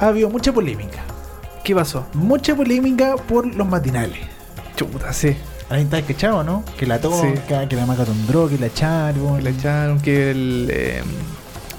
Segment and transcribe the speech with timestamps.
[0.00, 0.98] Ha habido mucha polémica.
[1.62, 2.06] ¿Qué pasó?
[2.14, 4.18] Mucha polémica por los matinales.
[4.76, 5.36] Chuta, sí.
[5.68, 6.64] Ahí está cachado, ¿no?
[6.76, 9.36] Que la tonca, que la maca tondró, que la echaron.
[9.36, 10.68] Que la echaron, que el.
[10.72, 11.02] Eh,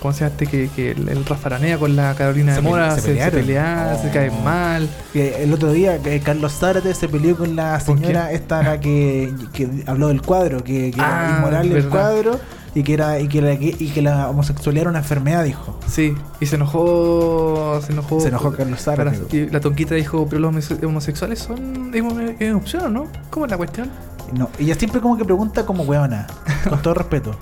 [0.01, 0.47] ¿Cómo se llama este?
[0.47, 3.31] Que, que el, el Rafa Aranea con la Carolina Se de Mora se, se se,
[3.31, 3.41] pelearon.
[3.41, 4.13] pelea, se Oh.
[4.13, 4.89] caen mal.
[5.13, 8.79] Que el otro día que Carlos Zárate se peleó con la ¿Con señora esta la
[8.79, 12.39] que, que habló del cuadro, que, que era Ah, inmoral el cuadro
[12.73, 15.77] y que era y que, la, y que la homosexualidad era una enfermedad, dijo.
[15.87, 17.79] Sí, y se enojó.
[17.85, 18.19] Se enojó.
[18.21, 19.19] Se enojó Carlos Zárate.
[19.37, 21.91] Y la tonquita dijo: Pero los homose- homosexuales son.
[22.39, 23.07] ¿Es, opción o no?
[23.29, 23.89] ¿Cómo es la cuestión?
[24.33, 26.27] No, ella siempre como que pregunta como huevona,
[26.69, 27.35] con todo respeto.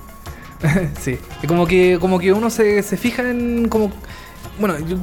[1.00, 1.18] sí.
[1.48, 3.70] Como que, como que uno se, se fija en.
[3.70, 3.92] como
[4.60, 4.98] Bueno, yo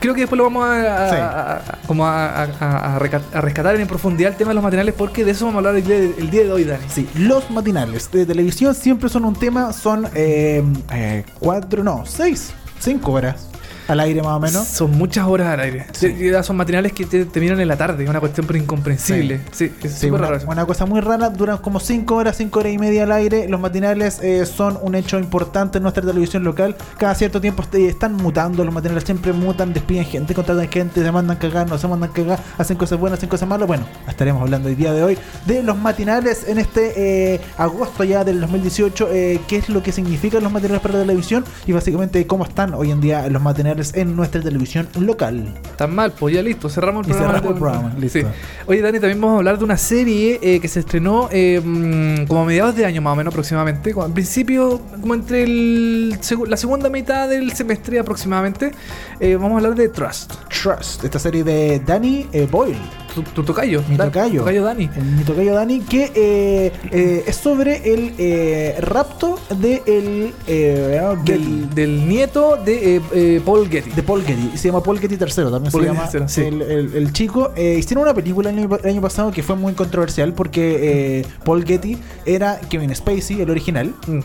[0.00, 1.16] creo que después lo vamos a, a- Sí.
[1.16, 2.98] a- a- como a,
[3.40, 5.84] rescatar en profundidad el tema de los materiales porque de eso vamos a hablar el
[5.86, 6.84] día de, el día de hoy, Dani.
[6.88, 12.52] Sí, los matinales de televisión siempre son un tema, son eh, eh, cuatro, no, seis,
[12.78, 13.48] cinco horas
[13.88, 14.66] al aire más o menos.
[14.66, 15.86] Son muchas horas al aire.
[15.92, 16.14] Sí.
[16.42, 19.40] Son materiales que te, te miran en la tarde, es una cuestión pero incomprensible.
[19.52, 22.72] Sí, es súper una, raro una cosa muy rara, duran como 5 horas, 5 horas
[22.72, 23.48] y media al aire.
[23.48, 26.76] Los matinales eh, son un hecho importante en nuestra televisión local.
[26.98, 31.12] Cada cierto tiempo est- están mutando, los matinales siempre mutan, despiden gente, contratan gente, se
[31.12, 33.66] mandan cagar, no se mandan cagar, hacen cosas buenas, hacen cosas malas.
[33.68, 38.24] Bueno, estaremos hablando el día de hoy de los matinales en este eh, agosto ya
[38.24, 42.26] del 2018, eh, qué es lo que significan los matinales para la televisión y básicamente
[42.26, 45.52] cómo están hoy en día los matinales en nuestra televisión local.
[45.76, 47.38] Tan mal, pues ya listo, cerramos el Y programa.
[47.38, 48.18] cerramos el programa, listo.
[48.20, 48.26] Sí.
[48.66, 52.26] Oye, Dani, también vamos a hablar de una serie eh, que se estrenó eh, mm,
[52.26, 53.92] como a mediados de año más o menos aproximadamente.
[53.92, 58.72] Como al principio, como entre el la segunda mitad del semestre aproximadamente.
[59.20, 60.32] eh, vamos a hablar de Trust.
[60.48, 62.76] Trust, esta serie de Danny eh, Boyle.
[63.14, 63.82] Tu, tu tocayo.
[63.88, 64.40] Mi Dan- tocayo.
[64.40, 64.88] Tocayo Dani.
[64.96, 71.00] El mi tocayo Dani, que eh, eh, es sobre el eh, rapto de el eh,
[71.24, 73.90] Del, del nieto de eh, eh, Paul Getty.
[73.90, 74.56] de Paul Getty.
[74.56, 76.40] Se llama Paul Getty III, también Paul se llama III, sí.
[76.42, 77.52] el, el- el chico.
[77.56, 81.26] Eh, hicieron una película el año, el año pasado que fue muy controversial porque eh,
[81.44, 83.94] Paul Getty era Kevin Spacey, el original.
[84.06, 84.20] Mm,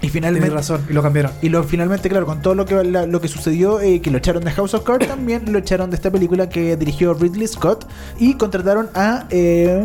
[0.00, 0.46] Y finalmente...
[0.48, 1.32] Tienes razón, y lo cambiaron.
[1.42, 4.18] Y lo, finalmente, claro, con todo lo que, la- lo que sucedió, eh, que lo
[4.18, 7.86] echaron de House of Cards, también lo echaron de esta película que dirigió Ridley Scott.
[8.18, 9.26] Y contrataron a...
[9.30, 9.84] eh,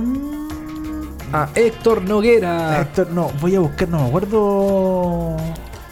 [1.36, 2.82] Ah, Héctor Noguera.
[2.82, 5.36] Héctor, no, voy a buscar, no me acuerdo.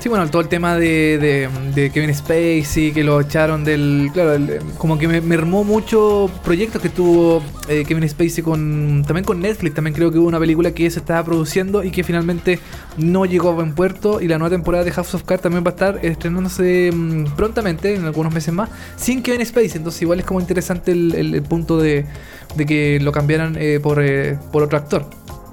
[0.02, 1.48] Sí, bueno, todo el tema de, de,
[1.80, 4.10] de Kevin Spacey, que lo echaron del.
[4.12, 9.04] Claro, el- como que me mermó mucho proyectos que tuvo eh, Kevin Spacey con.
[9.06, 9.76] También con Netflix.
[9.76, 12.58] También creo que hubo una película que se estaba produciendo y que finalmente
[12.98, 14.20] no llegó a buen puerto.
[14.22, 17.94] Y la nueva temporada de House of Cards también va a estar estrenándose mm, prontamente,
[17.94, 19.74] en algunos meses más, sin Kevin Spacey.
[19.78, 22.08] Entonces, igual es como interesante el punto de,
[22.56, 25.06] de que lo cambiaran eh, por, eh, por otro actor.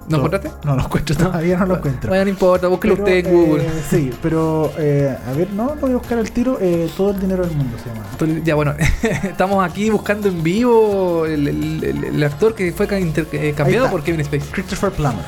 [0.09, 0.51] ¿No encontraste?
[0.65, 2.09] No lo encuentro, todavía no lo encuentro.
[2.09, 3.65] Bueno, no importa, búsquelo Pero, usted en Google.
[3.65, 6.59] eh, sí, pero eh, a ver, no, voy a buscar el tiro.
[6.61, 8.45] eh, todo el dinero del mundo se llama.
[8.45, 8.75] Ya bueno,
[9.23, 14.03] estamos aquí buscando en vivo el, el- el- el actor que fue eh, cambiado por
[14.03, 14.51] Kevin Spacey.
[14.51, 15.25] Christopher Plummer.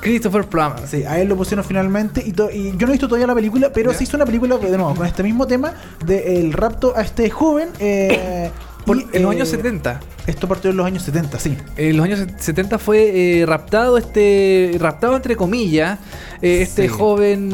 [0.00, 0.86] Christopher Plummer.
[0.86, 2.20] Sí, a él lo pusieron finalmente.
[2.20, 4.76] Y, y yo no he visto todavía la película, pero se hizo una película de
[4.76, 5.72] nuevo con este mismo tema
[6.04, 7.70] del rapto a este joven.
[7.78, 8.50] eh,
[8.86, 10.00] Por- y, en los eh, años 70.
[10.26, 11.56] Esto partió en los años 70, sí.
[11.76, 15.98] En los años 70 fue eh, raptado este raptado entre comillas
[16.42, 16.88] eh, este Sí.
[16.88, 17.48] joven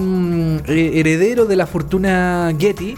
[0.56, 2.94] mm, eh, heredero de la fortuna Getty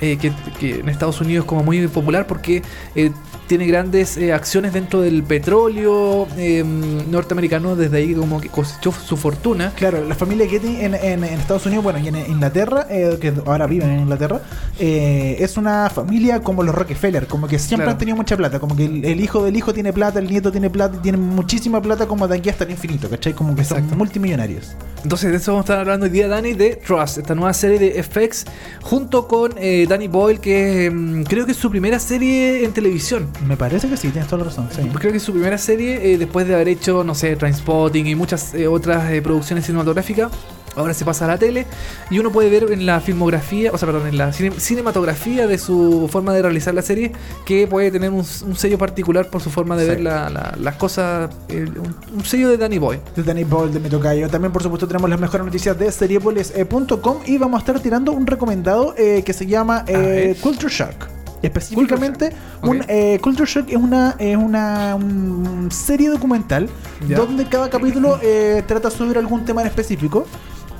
[0.00, 2.62] eh, que, que en Estados Unidos es como muy popular porque
[2.94, 3.10] eh,
[3.48, 6.62] tiene grandes eh, acciones dentro del petróleo eh,
[7.10, 11.40] norteamericano desde ahí como que cosechó su fortuna Claro, la familia Getty en, en- en
[11.40, 14.40] Estados Unidos, bueno, y en Inglaterra, eh, que ahora viven en Inglaterra,
[14.78, 17.92] eh, es una familia como los Rockefeller, como que siempre Claro.
[17.92, 20.52] han tenido mucha plata, como que el, el hijo del hijo tiene plata, el nieto
[20.52, 23.32] tiene plata, y tienen muchísima plata como de aquí hasta el infinito, ¿cachai?
[23.32, 23.88] Como que Exacto.
[23.88, 24.72] son multimillonarios.
[25.02, 27.78] Entonces de eso vamos a estar hablando hoy día, Dani, de Trust, esta nueva serie
[27.78, 28.44] de FX,
[28.82, 33.28] junto con eh, Danny Boyle, que mm, creo que es su primera serie en televisión.
[33.46, 34.68] Me parece que sí, tienes toda la razón.
[34.74, 34.82] Sí.
[34.94, 38.14] Creo que es su primera serie, eh, después de haber hecho, no sé, Trainspotting y
[38.14, 40.30] muchas eh, otras producciones cinematográficas.
[40.76, 41.66] Ahora se pasa a la tele
[42.10, 45.58] y uno puede ver en la filmografía, o sea, perdón, en la cine- cinematografía de
[45.58, 47.10] su forma de realizar la serie
[47.44, 49.88] que puede tener un, un sello particular por su forma de Sí.
[49.90, 53.00] ver la- la- las cosas, eh, un, un sello de Danny Boy.
[53.16, 54.28] de Danny Boyle de Mi Tocayo.
[54.28, 58.26] También, por supuesto, tenemos las mejores noticias de seriepolis.com y vamos a estar tirando un
[58.26, 60.36] recomendado eh, que se llama eh.
[60.40, 61.06] Culture Shock.
[61.40, 62.30] Específicamente,
[62.60, 62.86] Culture un, Shock.
[62.90, 66.68] eh, Culture Shock es una, es una un serie documental
[67.08, 70.26] donde cada capítulo eh, trata sobre algún tema en específico.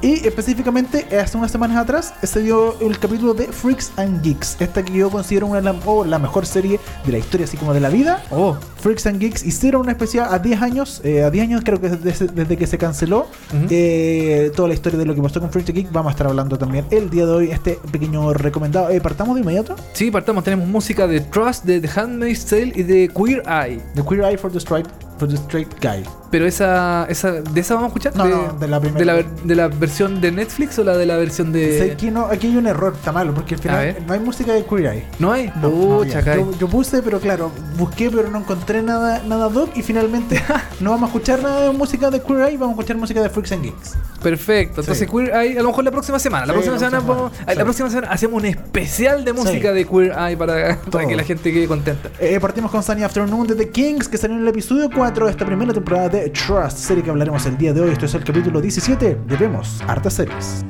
[0.01, 4.57] Y específicamente, hace unas semanas atrás, se dio el capítulo de Freaks and Geeks.
[4.61, 7.75] Esta que yo considero una la, o la mejor serie de la historia, así como
[7.75, 8.23] de la vida.
[8.31, 11.81] Oh, Freaks and Geeks hicieron una especial a 10 años, eh, a 10 años creo
[11.81, 13.27] que desde, desde que se canceló
[13.71, 15.93] eh, toda la historia de lo que pasó con Freaks and Geeks.
[15.93, 18.91] Vamos a estar hablando también el día de hoy, este pequeño recomendado.
[18.91, 19.75] Eh, ¿Partamos de inmediato?
[19.95, 20.45] sí, partamos.
[20.45, 23.83] Tenemos música de Trust, de The Handmaid's Tale y de Queer Eye.
[23.95, 24.87] The Queer Eye for the Straight,
[25.19, 26.05] for the straight Guy.
[26.31, 28.17] Pero esa, esa, ¿de esa vamos a escuchar?
[28.17, 28.99] No, no, de la primera.
[28.99, 31.79] ¿De la, de la versión de Netflix o la de la versión de...?
[31.79, 34.53] Sé que no, aquí hay un error, está malo, porque al final no hay música
[34.53, 35.05] de Queer Eye.
[35.19, 35.51] ¿No hay?
[35.61, 36.01] No.
[36.25, 36.37] Kai.
[36.39, 40.43] yo, yo puse, pero claro, busqué, pero no encontré nada, nada doc y finalmente
[40.81, 43.31] no vamos a escuchar nada de música de Queer Eye, vamos a escuchar música de
[43.31, 43.95] Freaks and Geeks.
[44.23, 44.81] Perfecto.
[44.83, 45.07] Entonces, Sí.
[45.07, 46.45] Queer Eye, a lo mejor la próxima semana.
[46.47, 50.13] La Sí, próxima semana, vamos- la próxima semana hacemos un especial de música de Queer
[50.19, 52.11] Eye para, para que la gente quede contenta.
[52.21, 55.31] Eh, partimos con Sunny Afternoon de The Kings, que salió en el episodio 4 de
[55.31, 57.91] esta primera temporada de Trust, serie que hablaremos el día de hoy.
[57.91, 60.65] Esto es el capítulo 17 de Vemos Hartas Series.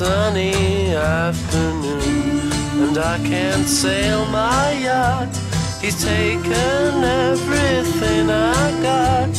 [0.00, 2.50] Sunny afternoon.
[2.82, 5.49] And I can't sail my yacht.
[5.80, 9.30] He's taken everything I got.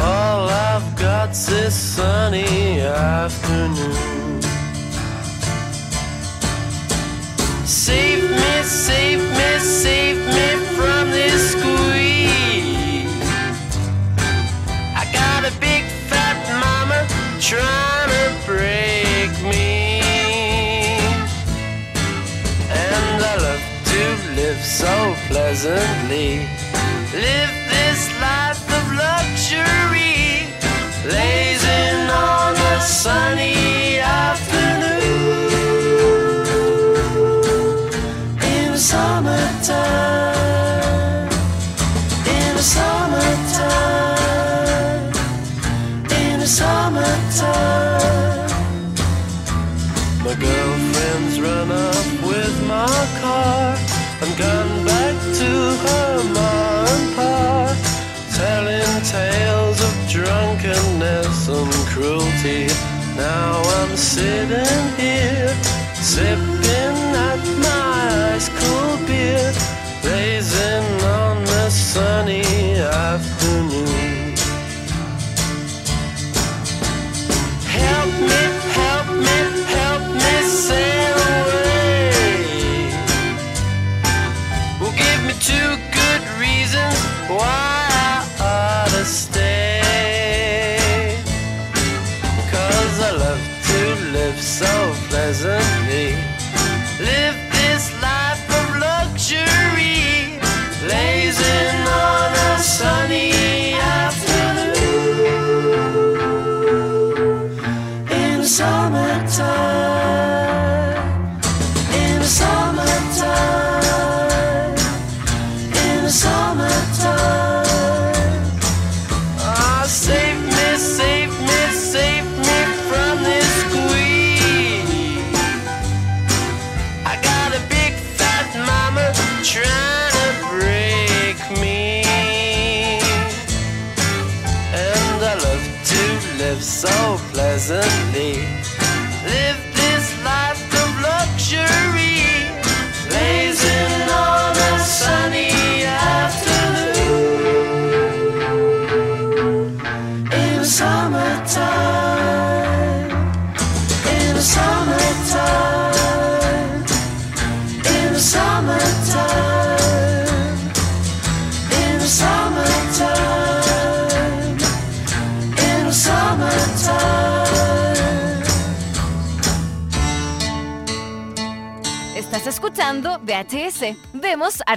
[0.00, 4.40] All I've got's this sunny afternoon.
[7.66, 13.20] Save me, save me, save me from this squeeze.
[14.96, 17.06] I got a big fat mama
[17.38, 20.00] trying to break me.
[22.70, 26.46] And I love to live so pleasantly.
[27.12, 30.46] Live this life of luxury.
[31.04, 33.85] Blazing on a sunny
[62.06, 62.66] cruelty.
[63.16, 65.48] Now I'm sitting here,
[65.94, 66.55] sipping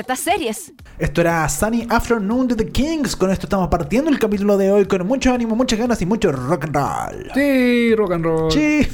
[0.09, 0.73] Hartas series.
[1.19, 3.13] Esto era Sunny Afternoon de The Kings.
[3.17, 6.31] Con esto estamos partiendo el capítulo de hoy con mucho ánimo, muchas ganas y mucho
[6.31, 7.31] rock and roll.
[7.33, 8.49] Sí, rock and roll.
[8.53, 8.87] Sí.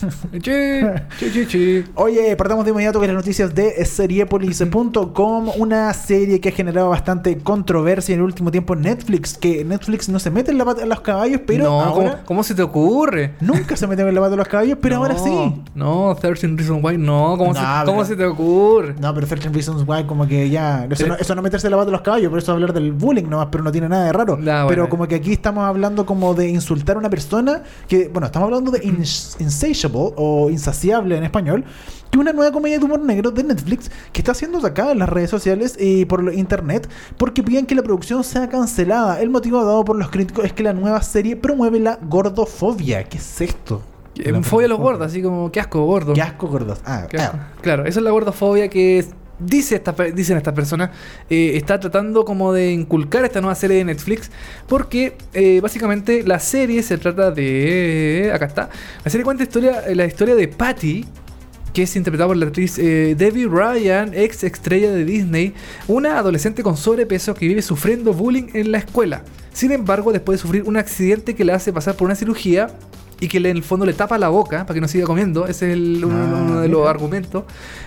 [0.43, 0.81] Sí,
[1.19, 1.83] sí, sí, sí.
[1.93, 7.37] Oye, partamos de inmediato con las noticias de seriepolis.com, una serie que ha generado bastante
[7.37, 10.81] controversia en el último tiempo en Netflix, que Netflix no se mete en la pata
[10.81, 13.35] de los caballos, pero no, ahora ¿cómo, cómo se te ocurre?
[13.39, 15.61] nunca se mete en la pata de los caballos, pero No, ahora sí.
[15.75, 17.35] No, 13 Reasons Why, no.
[17.37, 18.95] ¿Cómo, No, se, pero- ¿cómo se te ocurre?
[18.99, 20.87] No, pero 13 Reasons Why como que ya...
[20.89, 22.91] Eso, no, eso no meterse en la pata de los caballos, por eso hablar del
[22.93, 24.33] bullying nomás, pero no tiene nada de raro.
[24.33, 24.67] Ah, bueno.
[24.67, 28.07] pero como que aquí estamos hablando como de insultar a una persona que...
[28.09, 31.63] Bueno, estamos hablando de ins- Insatiable o Insaciable en español,
[32.11, 35.09] que una nueva comedia de humor negro de Netflix que está siendo sacada en las
[35.09, 39.19] redes sociales y por internet porque piden que la producción sea cancelada.
[39.21, 43.03] El motivo dado por los críticos es que la nueva serie promueve la gordofobia.
[43.03, 43.81] ¿Qué es esto?
[44.17, 46.13] Eh, fobia a los gordos, así como, qué asco, gordo.
[46.13, 46.79] Qué asco gordos.
[46.85, 47.17] Ah, asco.
[47.19, 47.47] ah.
[47.61, 50.91] Claro, eso es la gordofobia que es- dice esta, dicen estas personas.
[51.29, 54.31] eh, está tratando como de inculcar esta nueva serie de Netflix.
[54.67, 58.31] Porque eh, básicamente la serie se trata de.
[58.33, 58.69] Acá está.
[59.03, 61.05] La serie cuenta historia, eh, la historia de Patty.
[61.73, 65.53] Que es interpretada por la actriz Debbie Ryan, ex estrella de Disney,
[65.89, 69.23] una adolescente con sobrepeso que vive sufriendo bullying en la escuela.
[69.51, 72.67] Sin embargo, después de sufrir un accidente que le hace pasar por una cirugía
[73.19, 75.47] y que le- en el fondo le tapa la boca para que no siga comiendo,
[75.47, 77.43] ese es el- uno, Ah, uno de los argumentos,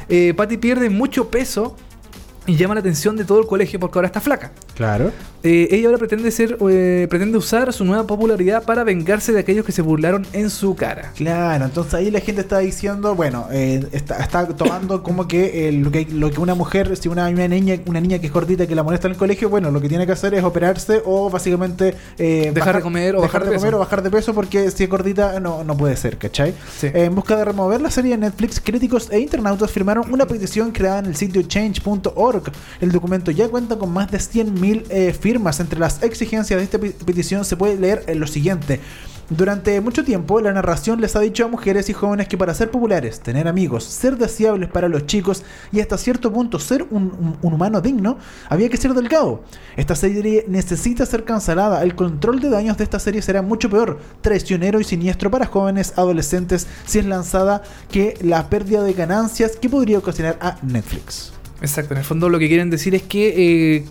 [0.08, 1.76] eh, Patty pierde mucho peso
[2.48, 4.50] y llama la atención de todo el colegio porque ahora está flaca.
[4.74, 5.12] Claro.
[5.42, 9.64] Eh, ella ahora pretende ser, eh, pretende usar su nueva popularidad para vengarse de aquellos
[9.64, 11.12] que se burlaron en su cara.
[11.14, 15.92] Claro, entonces ahí la gente está diciendo, bueno, eh, está, está tomando como que, lo
[15.92, 18.74] que lo que una mujer, si una, una niña una niña que es gordita que
[18.74, 21.94] la molesta en el colegio, bueno, lo que tiene que hacer es operarse o básicamente
[22.18, 23.76] Dejar de comer o dejar bajar de comer peso.
[23.76, 26.54] o bajar de peso porque si es gordita no, no puede ser, ¿cachai?
[26.78, 26.88] Sí.
[26.92, 31.00] En busca de remover la serie de Netflix, críticos e internautas firmaron una petición creada
[31.00, 32.37] en el sitio change.org.
[32.80, 35.60] El documento ya cuenta con más de 100.000 eh, firmas.
[35.60, 38.80] Entre las exigencias de esta pe- petición se puede leer eh, lo siguiente.
[39.30, 42.70] Durante mucho tiempo, la narración les ha dicho a mujeres y jóvenes que para ser
[42.70, 47.36] populares, tener amigos, ser deseables para los chicos y hasta cierto punto ser un, un-
[47.42, 48.16] un humano digno,
[48.48, 49.42] había que ser delgado.
[49.76, 51.82] Esta serie necesita ser cancelada.
[51.82, 55.92] El control de daños de esta serie será mucho peor, traicionero y siniestro para jóvenes
[55.96, 61.32] adolescentes si es lanzada que la pérdida de ganancias que podría ocasionar a Netflix.
[61.60, 63.84] Exacto, en el fondo lo que quieren decir es que eh,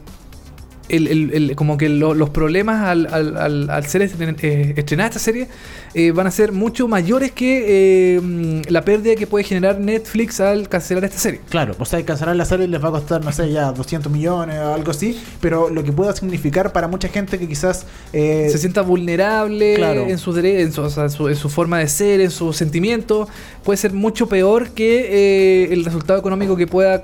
[0.90, 4.74] el, el- el- como que lo- los problemas al, al- al- al ser estren- eh,
[4.78, 5.50] estrenada esta serie
[5.94, 10.40] eh, van a ser mucho mayores que eh, mm, la pérdida que puede generar Netflix
[10.40, 11.42] al cancelar esta serie.
[11.50, 14.60] Claro, o sea, cancelar la serie les va a costar, no sé, ya 200 millones
[14.60, 17.86] o algo así, pero lo que pueda significar para mucha gente que quizás...
[18.14, 20.08] eh, Se sienta vulnerable Claro.
[20.08, 22.56] en, su, en, su, o sea, en su- en su forma de ser, en sus
[22.56, 23.28] sentimientos,
[23.66, 27.04] puede ser mucho peor que eh, el resultado económico que pueda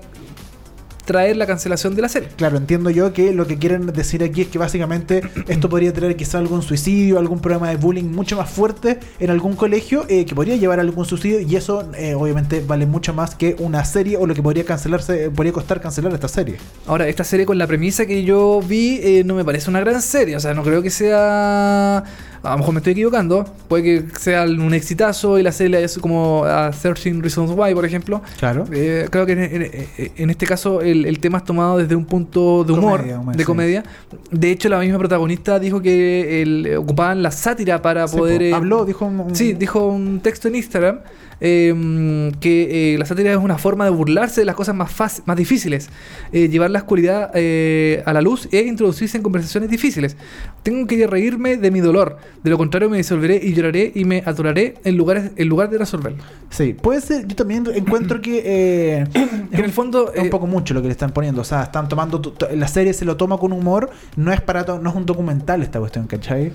[1.06, 2.30] traer la cancelación de la serie.
[2.36, 6.16] Claro, entiendo yo que lo que quieren decir aquí es que básicamente esto podría traer
[6.16, 10.36] quizá algún suicidio, algún problema de bullying mucho más fuerte en algún colegio eh, que
[10.36, 14.18] podría llevar a algún suicidio y eso eh, obviamente vale mucho más que una serie
[14.18, 16.58] o lo que podría cancelarse, podría costar cancelar esta serie.
[16.88, 20.02] Ahora, esta serie con la premisa que yo vi eh, no me parece una gran
[20.02, 20.36] serie.
[20.36, 22.04] O sea, no creo que sea.
[22.44, 23.46] A lo mejor me estoy equivocando.
[23.70, 27.86] Puede que sea un exitazo y la serie es como a 13 Reasons Why, por
[27.86, 28.22] ejemplo.
[28.38, 28.66] Claro.
[28.72, 32.06] Eh, creo que en, en- en este caso el, el tema es tomado desde un
[32.06, 33.46] punto de humor, Comedia, humor, de sí.
[33.46, 33.84] comedia.
[34.30, 38.38] De hecho, la misma protagonista dijo que el- ocupaban la sátira para Sí, poder...
[38.40, 38.44] po.
[38.44, 41.00] eh, Habló, dijo un, un- Sí, dijo un texto en Instagram
[41.42, 45.24] eh, que eh, la sátira es una forma de burlarse de las cosas más, fácil-
[45.26, 45.90] más difíciles,
[46.32, 50.16] eh, llevar la oscuridad eh, a la luz e introducirse en conversaciones difíciles.
[50.64, 54.24] Tengo que reírme de mi dolor, de lo contrario me disolveré y lloraré y me
[54.26, 56.24] atoraré en, lugares, en lugar de resolverlo.
[56.50, 58.42] Sí, puede ser, yo también encuentro que...
[58.46, 59.20] eh, Que
[59.58, 60.12] en el fondo...
[60.14, 61.42] Es un poco mucho lo que le están poniendo.
[61.42, 62.22] O sea, están tomando.
[62.54, 63.90] la serie se lo toma con humor.
[64.16, 66.52] No es para no es un documental esta cuestión, ¿cachai?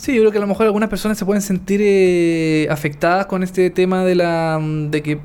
[0.00, 3.42] Sí, yo creo que a lo mejor algunas personas se pueden sentir eh, afectadas con
[3.42, 5.18] este tema de la de que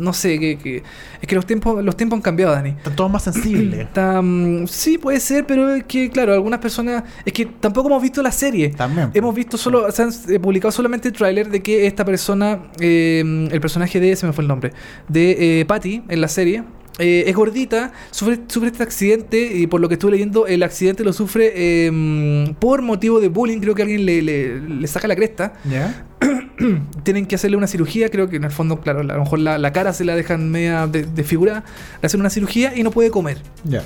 [0.00, 0.82] no sé, que, que-
[1.22, 2.70] es que los tiempos los tiempos han cambiado, Dani.
[2.70, 3.78] Están todos más sensibles.
[3.86, 8.02] Está, mm, sí, puede ser, pero es que claro, algunas personas es que tampoco hemos
[8.02, 8.70] visto la serie.
[8.70, 9.10] También.
[9.14, 13.48] Hemos visto solo, se han eh, publicado solamente el tráiler de que esta persona, eh,
[13.52, 14.72] el personaje de, se me fue el nombre,
[15.08, 16.64] de eh, Patty en la serie,
[16.98, 21.04] eh, es gordita, sufre, sufre este accidente y por lo que estuve leyendo, el accidente
[21.04, 25.14] lo sufre eh, por motivo de bullying, creo que alguien le, le- le saca la
[25.16, 25.54] cresta.
[25.70, 26.06] ¿Ya?
[27.02, 29.58] Tienen que hacerle una cirugía, creo que en el fondo, claro, a lo mejor la,
[29.58, 31.64] la cara se la dejan media de- desfigurada,
[32.00, 33.38] le hacen una cirugía y no puede comer.
[33.64, 33.82] Ya.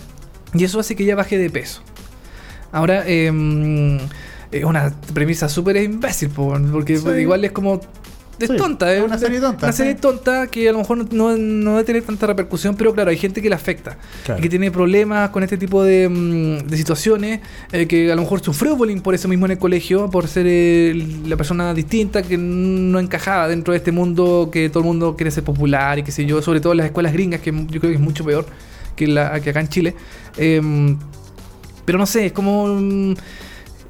[0.54, 1.82] Y eso hace que ella baje de peso.
[2.72, 3.98] Ahora, eh,
[4.52, 7.08] es una premisa súper imbécil, po, porque Sí.
[7.20, 7.80] igual es como
[8.44, 8.92] es Sí, tonta.
[8.94, 11.84] es una serie tonta, Una serie tonta que a lo mejor no, no, no debe
[11.84, 13.96] tener tanta repercusión, pero claro, hay gente que le afecta.
[14.24, 14.38] Claro.
[14.38, 17.40] Y que tiene problemas con este tipo de, mm, de situaciones,
[17.72, 20.46] eh, que a lo mejor sufrió bullying por eso mismo en el colegio, por ser
[20.48, 25.16] eh, la persona distinta, que no encajaba dentro de este mundo que todo el mundo
[25.16, 27.80] quiere ser popular y qué sé yo, sobre todo en las escuelas gringas, que yo
[27.80, 28.46] creo que es mucho peor
[28.96, 29.94] que, la, que acá en Chile.
[30.36, 30.96] Em,
[31.84, 33.14] pero no sé, es como...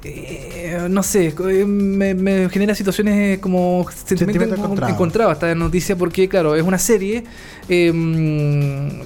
[0.03, 4.93] eh, no sé, eh, me, me genera situaciones como sentimientos encontrados.
[4.93, 7.23] encontrados esta noticia porque, claro, es una serie.
[7.69, 7.91] eh,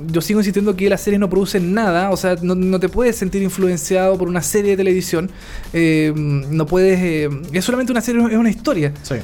[0.08, 3.16] yo sigo insistiendo que las series no producen nada, o sea, no, no te puedes
[3.16, 5.30] sentir influenciado por una serie de televisión.
[5.74, 7.00] eh, no puedes.
[7.02, 8.94] eh, es solamente una serie, es una historia.
[9.04, 9.16] Sí.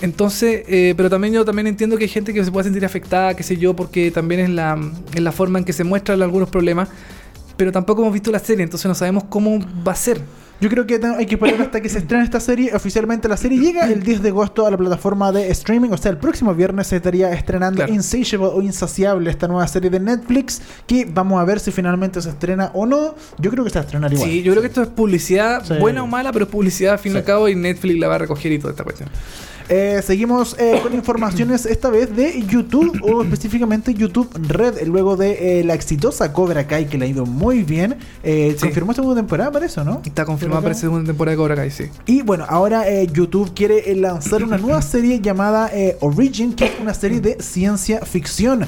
[0.00, 3.34] Entonces, eh, pero también yo también entiendo que hay gente que se puede sentir afectada,
[3.34, 4.78] qué sé yo, porque también es la,
[5.14, 6.88] es la forma en que se muestran algunos problemas.
[7.56, 10.20] Pero tampoco hemos visto la serie, entonces no sabemos cómo va a ser.
[10.60, 12.74] Yo creo que hay que esperar hasta que se estrene esta serie.
[12.74, 15.90] Oficialmente la serie llega el 10 de agosto a la plataforma de streaming.
[15.90, 17.92] O sea, el próximo viernes se estaría estrenando Claro.
[17.92, 20.62] Insatiable o Insaciable, esta nueva serie de Netflix.
[20.86, 23.14] Que vamos a ver si finalmente se estrena o no.
[23.38, 24.28] Yo creo que se va a estrenar igual.
[24.30, 25.74] Sí, yo creo que esto es publicidad, Sí.
[25.80, 28.14] buena o mala, pero es publicidad al fin y al cabo y Netflix la va
[28.14, 29.08] a recoger y toda esta cuestión.
[29.68, 34.86] Eh, seguimos eh, con informaciones esta vez de YouTube o específicamente YouTube Red.
[34.86, 37.96] Luego de eh, la exitosa Cobra Kai que le ha ido muy bien.
[38.22, 38.66] Eh, Sí.
[38.66, 40.00] Confirmó segunda temporada para eso, ¿no?
[40.04, 41.84] Está confirmada para segunda temporada de Cobra Kai, sí.
[42.06, 47.20] Y bueno, ahora YouTube quiere lanzar una nueva serie llamada Origin, que es una serie
[47.20, 48.66] de ciencia ficción.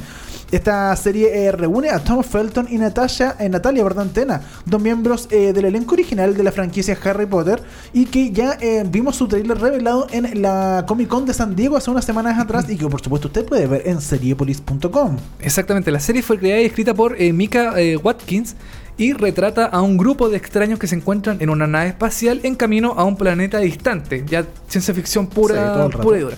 [0.50, 5.26] Esta serie eh, reúne a Tom Felton y Natasha, eh, Natalia perdón, Tena, dos miembros
[5.33, 7.61] eh, del elenco original de la franquicia Harry Potter
[7.93, 11.91] y que ya vimos su trailer revelado en la Comic Con de San Diego hace
[11.91, 15.17] unas semanas atrás y que por supuesto usted puede ver en seriepolis.com.
[15.41, 18.55] Exactamente, la serie fue creada y escrita por Mika Watkins
[18.99, 22.55] y retrata a un grupo de extraños que se encuentran en una nave espacial en
[22.55, 24.25] camino a un planeta distante.
[24.26, 26.37] Ya ciencia ficción pura, pura y dura.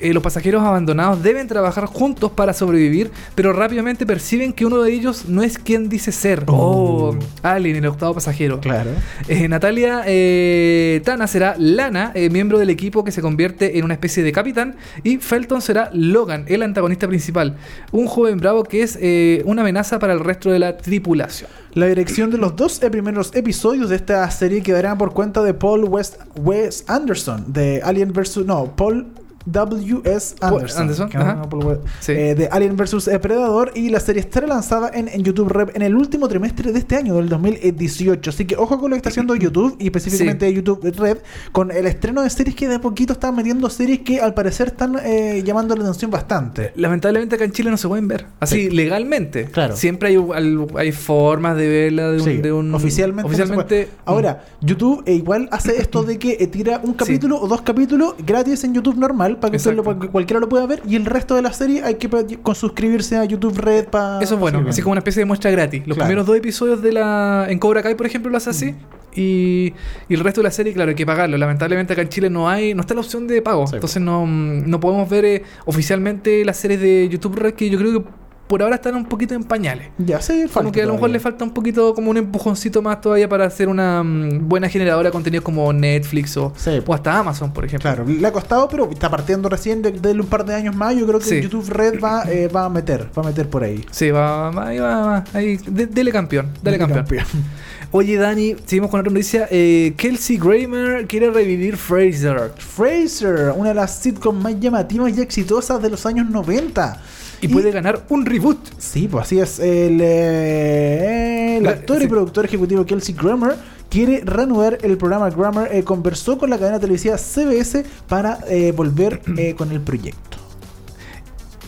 [0.00, 4.92] Eh, los pasajeros abandonados deben trabajar juntos para sobrevivir, pero rápidamente perciben que uno de
[4.92, 6.44] ellos no es quien dice ser.
[6.46, 7.14] Oh.
[7.16, 8.60] Oh, Alien, el octavo pasajero.
[8.60, 8.90] Claro.
[9.28, 14.22] Eh, Natalia eh, Tana será Lana, miembro del equipo que se convierte en una especie
[14.22, 17.56] de capitán, y Felton será Logan, el antagonista principal,
[17.92, 18.98] un joven bravo que es
[19.44, 21.48] una amenaza para el resto de la tripulación.
[21.76, 25.52] La dirección de los dos eh, primeros episodios de esta serie quedará por cuenta de
[25.52, 28.46] Paul West, Wes Anderson de Alien vs.
[28.46, 29.06] No, Paul
[29.46, 30.34] W.S.
[30.40, 30.82] Anderson.
[30.82, 31.34] Anderson, que ajá.
[31.50, 32.12] no, Sí.
[32.12, 33.08] eh, de Alien vs.
[33.22, 36.78] Predator y la serie estará lanzada en, en YouTube Red en el último trimestre de
[36.78, 38.30] este año, del 2018.
[38.30, 41.18] Así que ojo con lo que está haciendo YouTube y específicamente YouTube Red
[41.52, 44.68] con el estreno de series que de a poquito están metiendo series que al parecer
[44.68, 46.72] están eh, llamando la atención bastante.
[46.76, 48.70] Lamentablemente acá en Chile no se pueden ver, así Sí.
[48.70, 49.44] legalmente.
[49.46, 49.76] Claro.
[49.76, 52.24] Siempre hay, formas de verla de un...
[52.24, 53.26] Sí, de un- oficialmente.
[53.26, 53.88] oficialmente puede.
[54.04, 58.14] Ahora, YouTube eh, igual hace esto de que eh, tira un capítulo o dos capítulos
[58.26, 60.96] gratis en YouTube normal para que, usted lo- para que cualquiera lo pueda ver y
[60.96, 62.08] el resto de la serie hay que
[62.42, 64.20] con suscribirse a YouTube Red para.
[64.20, 65.82] Eso es bueno, así como una especie de muestra gratis.
[65.86, 66.08] Los Claro.
[66.08, 67.46] primeros dos episodios de la.
[67.48, 68.74] En Cobra Kai, por ejemplo, lo hace así.
[69.14, 69.72] Y,
[70.08, 71.38] y el resto de la serie, claro, hay que pagarlo.
[71.38, 73.66] Lamentablemente acá en Chile no hay, no está la opción de pago.
[73.66, 73.76] Sí.
[73.76, 77.78] Entonces no, mm, no podemos ver eh, oficialmente las series de YouTube Red que yo
[77.78, 78.08] creo que
[78.46, 79.88] por ahora están un poquito en pañales.
[79.98, 82.80] Ya, sí, Como falta que a lo mejor le falta un poquito, como un empujoncito
[82.82, 86.80] más todavía para hacer una mm, buena generadora de contenidos como Netflix o, Sí.
[86.86, 87.90] o hasta Amazon, por ejemplo.
[87.90, 90.94] Claro, le ha costado, pero está partiendo recién de, de un par de años más.
[90.96, 91.40] Yo creo que Sí.
[91.40, 93.84] YouTube Red va, eh, va a meter, va a meter por ahí.
[93.90, 97.04] Sí, va, va, ahí va, va, ahí, de- dele campeón, dale campeón.
[97.92, 99.46] Oye, Dani, seguimos con otra noticia.
[99.50, 102.52] Eh, Kelsey Grammer quiere revivir Fraser.
[102.58, 107.00] Fraser, una de las sitcoms más llamativas y exitosas de los años 90.
[107.40, 108.58] Y, puede ganar un reboot.
[108.78, 109.58] Sí, pues así es.
[109.58, 113.56] El, eh, el La- actor y productor ejecutivo Kelsey Grammer
[113.90, 115.68] quiere reanudar el programa Grammer.
[115.72, 119.20] eh, conversó con la cadena televisiva CBS para eh, volver
[119.56, 120.38] con el proyecto.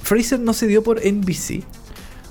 [0.03, 1.63] Fraser no se dio por NBC.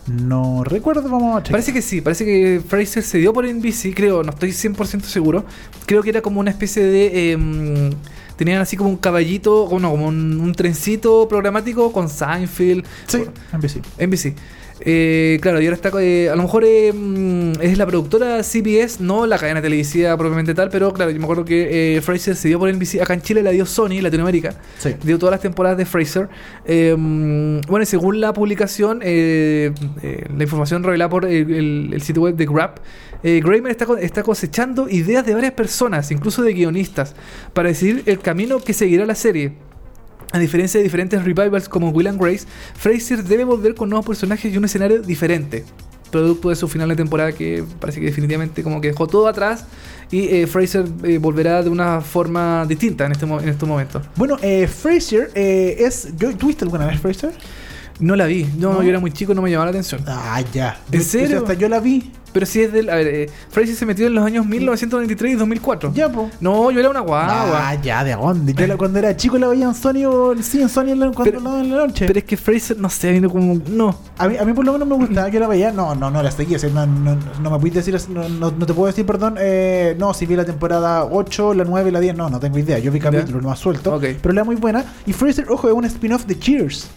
[0.08, 1.52] No recuerdo, vamos a checar.
[1.52, 5.44] Parece que sí, parece que Fraser se dio por NBC, creo, no estoy 100% seguro.
[5.86, 7.94] Creo que era como una especie de...
[8.38, 12.86] tenían así como un caballito, o no, como un, un trencito programático con Seinfeld.
[13.08, 13.24] Sí,
[13.54, 13.82] NBC.
[14.00, 14.34] NBC.
[14.80, 15.90] Eh, claro, y ahora está.
[16.00, 20.54] eh, a lo mejor eh, mm, es la productora CBS, no la cadena televisiva propiamente
[20.54, 23.02] tal, pero claro, yo me acuerdo que eh, Fraser se dio por NBC.
[23.02, 24.54] Acá en Chile la dio Sony, Latinoamérica.
[24.78, 24.92] Sí.
[25.04, 26.30] Dio todas las temporadas de Fraser.
[26.68, 32.36] Mm, bueno, y según la publicación, la información revelada por el, el- el sitio web
[32.36, 32.76] de Grab,
[33.24, 37.16] eh, está, co- está cosechando ideas de varias personas, incluso de guionistas,
[37.54, 39.54] para decidir el camino que seguirá la serie.
[40.34, 44.54] A diferencia de diferentes revivals como Will and Grace, Fraser debe volver con nuevos personajes
[44.54, 45.64] y un escenario diferente.
[46.12, 49.66] producto de su final de temporada que parece que definitivamente como que dejó todo atrás
[50.10, 54.04] y eh, Fraser eh, volverá de una forma distinta en, este, en estos momentos.
[54.16, 56.16] Bueno, eh, Fraser eh, es.
[56.18, 57.32] ¿yo, ¿Tuviste alguna vez Fraser?
[58.00, 58.84] No la vi, no, ¿No?
[58.84, 60.02] yo era muy chico, no me llamaba la atención.
[60.08, 60.80] Ah, ya.
[60.92, 61.38] ¿En Yo- serio?
[61.40, 62.12] Hasta yo la vi.
[62.34, 62.90] Pero sí es del...
[62.92, 65.94] A ver, eh, Fraser se metió en los años 1993 y 2004.
[65.96, 66.30] Ya, po.
[66.40, 67.70] No, yo era una guagua.
[67.70, 68.54] Ah, ya, ¿de dónde?
[68.54, 71.12] Yo la- cuando era chico la veía en Sony o sí, en Sony en la-
[71.12, 72.06] cuando Pero- en la noche.
[72.06, 73.60] Pero es que Fraser, no sé, vino como...
[73.70, 73.98] No.
[74.20, 76.22] A mí, a mí por lo menos me gustaba, yo la veía, no, no, no
[76.22, 78.86] la seguía, o sea, no, no, no me puedes decir, no, no, no te puedo
[78.88, 82.40] decir, perdón, eh, no, si vi la temporada 8, la 9, la 10, no, no
[82.40, 84.04] tengo idea, yo vi capítulos más suelto, Ok.
[84.22, 86.88] pero la muy buena, y Fraser, ojo, es un spin-off de Cheers,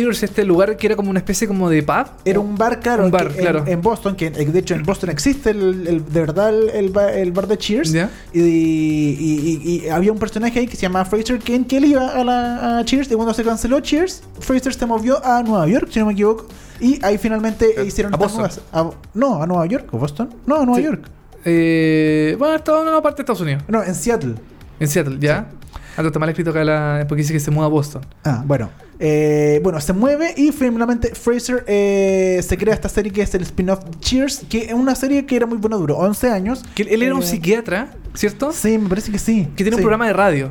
[0.00, 2.06] Cheers, este lugar que era como una especie como de pub.
[2.24, 3.64] era un bar, claro, Un bar, en, claro.
[3.66, 6.88] en Boston, que eh, de hecho en Boston existe el, el- de verdad el, el
[6.90, 8.10] ba- el bar de Cheers, Ya.
[8.32, 11.84] y, y- y- y había un personaje ahí que se llama Fraser Kane, que él
[11.86, 15.66] iba a, la, a Cheers, y cuando se canceló Cheers, Fraser se movió a Nueva
[15.68, 16.46] York, si no me equivoco,
[16.80, 18.50] y ahí finalmente ¿A hicieron estas Boston?
[18.72, 20.84] nuevas- a- no, a Nueva York, o Boston, no, a Nueva Sí.
[20.84, 21.04] York.
[21.44, 23.62] Eh, bueno, estaba en una parte de Estados Unidos.
[23.68, 24.34] No, en Seattle.
[24.78, 25.48] En Seattle, ¿ya?
[25.96, 28.02] Ah, está mal escrito acá la, porque dice que se muda a Boston.
[28.24, 28.70] Ah, bueno.
[28.98, 33.42] Eh, bueno, se mueve y finalmente Fraser eh, se crea esta serie que es el
[33.42, 36.62] spin-off Cheers, que es una serie que era muy buena, duró 11 años.
[36.74, 38.52] Que él, él era un Eh, psiquiatra, ¿cierto?
[38.52, 39.48] Sí, me parece que sí.
[39.56, 40.50] Que tiene un programa de radio.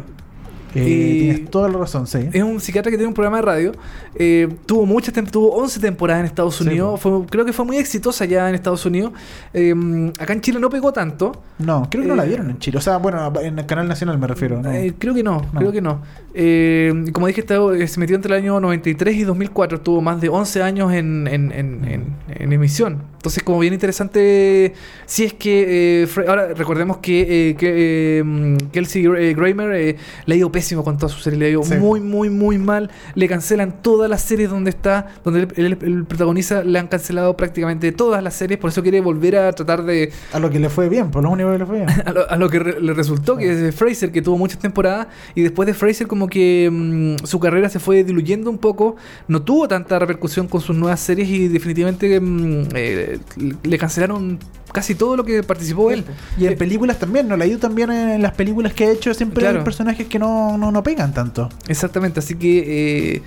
[0.75, 2.19] Eh, Tienes toda la razón, sí.
[2.31, 3.71] Es un psiquiatra que tiene un programa de radio.
[4.15, 6.99] Eh, tuvo muchas tuvo 11 temporadas en Estados Sí, Unidos.
[6.99, 9.11] Fue- creo que fue muy exitosa ya en Estados Unidos.
[9.53, 9.73] Eh,
[10.19, 11.31] acá en Chile no pegó tanto.
[11.57, 12.77] No, creo que no la Eh, vieron en Chile.
[12.77, 14.61] O sea, bueno, en el canal nacional me refiero.
[14.61, 14.71] ¿no?
[14.71, 15.59] Eh, creo que no, No.
[15.59, 16.01] creo que no.
[16.33, 17.43] Eh, como dije,
[17.87, 19.77] se metió entre el año 93 y 2004.
[19.79, 22.97] Estuvo más de 11 años en, en- en- en- en emisión.
[23.19, 24.73] Entonces, como bien interesante,
[25.05, 26.03] si es que...
[26.03, 30.49] eh, ahora, recordemos que, eh, que eh, mm, Kelsey eh, Grammer eh, le ha ido
[30.51, 31.37] pésimo con toda su serie.
[31.37, 31.75] Le ha ido Sí.
[31.75, 32.89] muy, muy, muy mal.
[33.15, 36.63] Le cancelan todas las series donde está, donde él, él- él protagoniza.
[36.63, 38.57] Le han cancelado prácticamente todas las series.
[38.57, 41.29] Por eso quiere volver a tratar de, A lo que le fue bien, por lo
[41.31, 41.89] único que le fue bien.
[42.05, 45.07] a lo, a lo que re- le resultó, que es Fraser, que tuvo muchas temporadas,
[45.35, 48.95] y después de Fraser como que mm, su carrera se fue diluyendo un poco,
[49.27, 52.69] no tuvo tanta repercusión con sus nuevas series y definitivamente mm,
[53.15, 53.19] eh,
[53.63, 54.39] le cancelaron
[54.71, 56.03] casi todo lo que participó él.
[56.37, 57.35] Y en Eh, películas también, ¿no?
[57.37, 59.59] La ido también en las películas que ha hecho, siempre Claro.
[59.59, 61.49] hay personajes que no, no, no pegan tanto.
[61.67, 63.21] Exactamente, así que eh,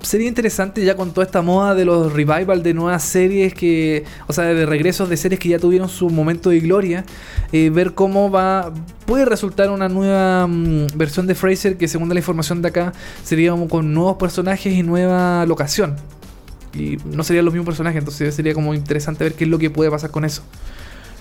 [0.00, 4.32] sería interesante ya con toda esta moda de los revival de nuevas series que, o
[4.32, 7.04] sea, de regresos de series que ya tuvieron su momento de gloria,
[7.52, 8.72] eh, ver cómo va,
[9.04, 12.92] puede resultar una nueva mm, versión de Fraser que según la información de acá
[13.22, 15.94] sería como con nuevos personajes y nueva locación.
[16.76, 19.70] Y no serían los mismos personajes, entonces sería como interesante ver qué es lo que
[19.70, 20.42] puede pasar con eso.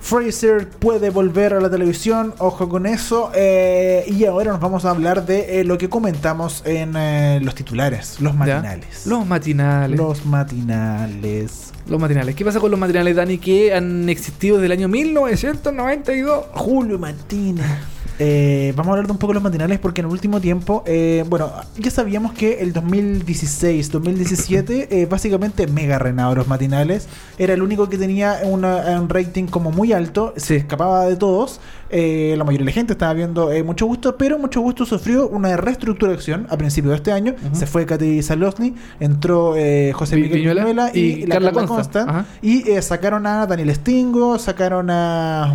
[0.02, 3.32] Fraser puede volver a la televisión, ojo con eso.
[3.34, 7.56] eh, y ahora nos vamos a hablar de eh, lo que comentamos en eh, los
[7.56, 8.38] titulares, los ¿Ya?
[8.38, 9.08] matinales.
[9.08, 9.98] Los matinales.
[9.98, 10.08] Los...
[10.20, 11.74] Los matinales.
[11.88, 12.36] matinales.
[12.36, 16.46] ¿Qué pasa con los matinales, Dani, que han existido desde el año 1992?
[16.54, 17.66] Julio Martínez.
[18.18, 20.84] Eh, vamos a hablar de un poco de los matinales porque en el último tiempo,
[20.88, 27.08] eh, bueno, ya sabíamos que el 2016, 2017, eh, básicamente mega reinado los matinales.
[27.38, 31.60] Era el único que tenía una- un rating como muy alto, se escapaba de todos.
[31.92, 36.46] La mayoría de la gente estaba viendo Mucho Gusto, pero Mucho Gusto sufrió una reestructuración
[36.50, 37.36] a principios de este año.
[37.54, 39.52] Se fue Katy Salosny, entró
[39.94, 40.32] José Miguel
[40.64, 41.68] Viñuela y, y la Carla Carla.
[42.10, 42.26] Ajá.
[42.42, 45.54] Y sacaron a Daniel Stingo, sacaron a.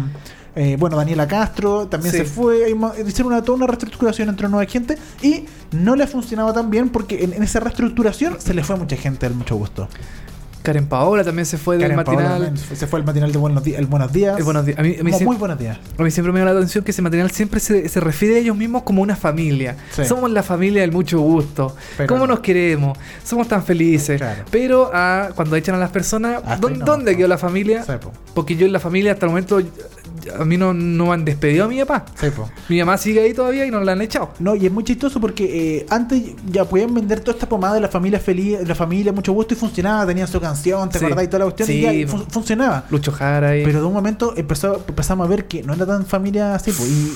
[0.56, 2.18] eh, bueno, Daniela Castro también Sí.
[2.18, 2.70] se fue.
[3.06, 6.88] Hicieron una, toda una reestructuración entre nueva gente y no le ha funcionado tan bien
[6.88, 9.88] porque en, en esa reestructuración se le fue mucha gente al mucho gusto.
[10.62, 12.52] Karen Paola también se fue del matinal.
[12.58, 13.78] se fue al matinal de Buenos Días.
[13.78, 14.36] El Buenos Días.
[14.36, 14.78] El Buenos Días.
[14.78, 15.78] A mí- a mí Como sí- muy buenos días.
[15.96, 18.38] A mí siempre me llama la atención que ese material siempre se, se refiere a
[18.40, 19.76] ellos mismos como una familia.
[19.90, 20.04] Sí.
[20.04, 21.74] Somos la familia del mucho gusto.
[21.96, 22.34] Pero ¿Cómo no.
[22.34, 22.98] nos queremos?
[23.24, 24.18] Somos tan felices.
[24.20, 24.42] Claro.
[24.50, 27.16] Pero ah, cuando echan a las personas, Hasta ¿dó- ahí no, ¿dónde no.
[27.16, 27.82] quedó la familia?
[28.34, 29.62] Porque yo en la familia hasta el momento,
[30.38, 32.04] a mí no, no me han despedido a mi papá.
[32.20, 32.26] Sí.
[32.68, 34.30] Mi mamá sigue ahí todavía y no la han echado.
[34.38, 37.80] No, y es muy chistoso porque eh, antes ya podían vender toda esta pomada de
[37.80, 41.04] la familia feliz, la familia mucho gusto y funcionaba, tenían su canción, te Sí.
[41.04, 42.18] acordás y toda la cuestión Sí, y ya po.
[42.18, 42.84] fun- funcionaba.
[42.90, 43.64] Lucho Jara ahí.
[43.64, 46.70] Pero de un momento empezó, empezamos a ver que no era tan familia así.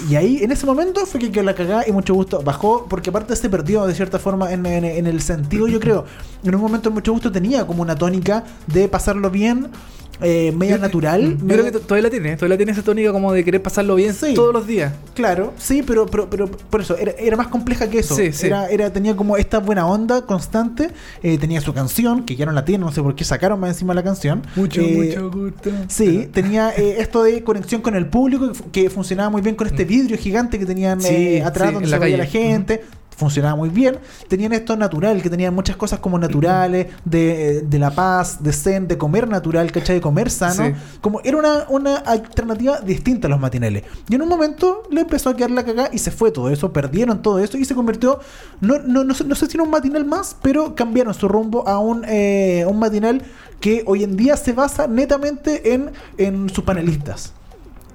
[0.09, 2.87] y, y ahí, en ese momento, fue que, que la cagada y mucho gusto bajó,
[2.89, 6.05] porque aparte se perdió de cierta forma en, en- en el sentido, yo creo.
[6.45, 9.69] En un momento, mucho gusto tenía como una tónica de pasarlo bien,
[10.25, 11.37] eh, media Yo- natural.
[11.39, 13.63] Yo creo que to- todavía la tiene, todavía la tiene esa tónica como de querer
[13.63, 14.35] pasarlo bien Sí.
[14.35, 14.93] todos los días.
[15.15, 18.17] Claro, sí, pero, pero, pero por eso, era, era más compleja que eso.
[18.17, 18.47] Sí, sí.
[18.47, 20.91] Era, era, tenía como esta buena onda constante,
[21.23, 23.71] eh, tenía su canción, que ya no la tiene, no sé por qué sacaron más
[23.71, 24.43] encima la canción.
[24.57, 25.71] Mucho, Eh, mucho gusto.
[25.89, 29.55] Sí, tenía eh, esto de conexión con el público que, fu- que funcionaba muy bien
[29.55, 30.99] con este vidrio gigante que tenían
[31.45, 32.83] atrás donde en se la veía la gente.
[33.17, 33.99] Funcionaba muy bien,
[34.29, 38.89] tenían esto natural, que tenían muchas cosas como naturales, de, de la paz, de zen,
[38.89, 39.97] de comer natural, ¿cachai?
[39.97, 40.67] De comer sano.
[40.67, 40.75] Sí.
[41.01, 43.85] Como era una, una alternativa distinta a los matinales.
[44.09, 46.73] Y en un momento le empezó a quedar la cagada y se fue todo eso,
[46.73, 48.21] perdieron todo eso y se convirtió,
[48.61, 51.67] no, no, no, sé, no sé si era un matinal más, pero cambiaron su rumbo
[51.69, 53.23] a un, eh, un matinal
[53.61, 57.33] que hoy en día se basa netamente en, en sus panelistas.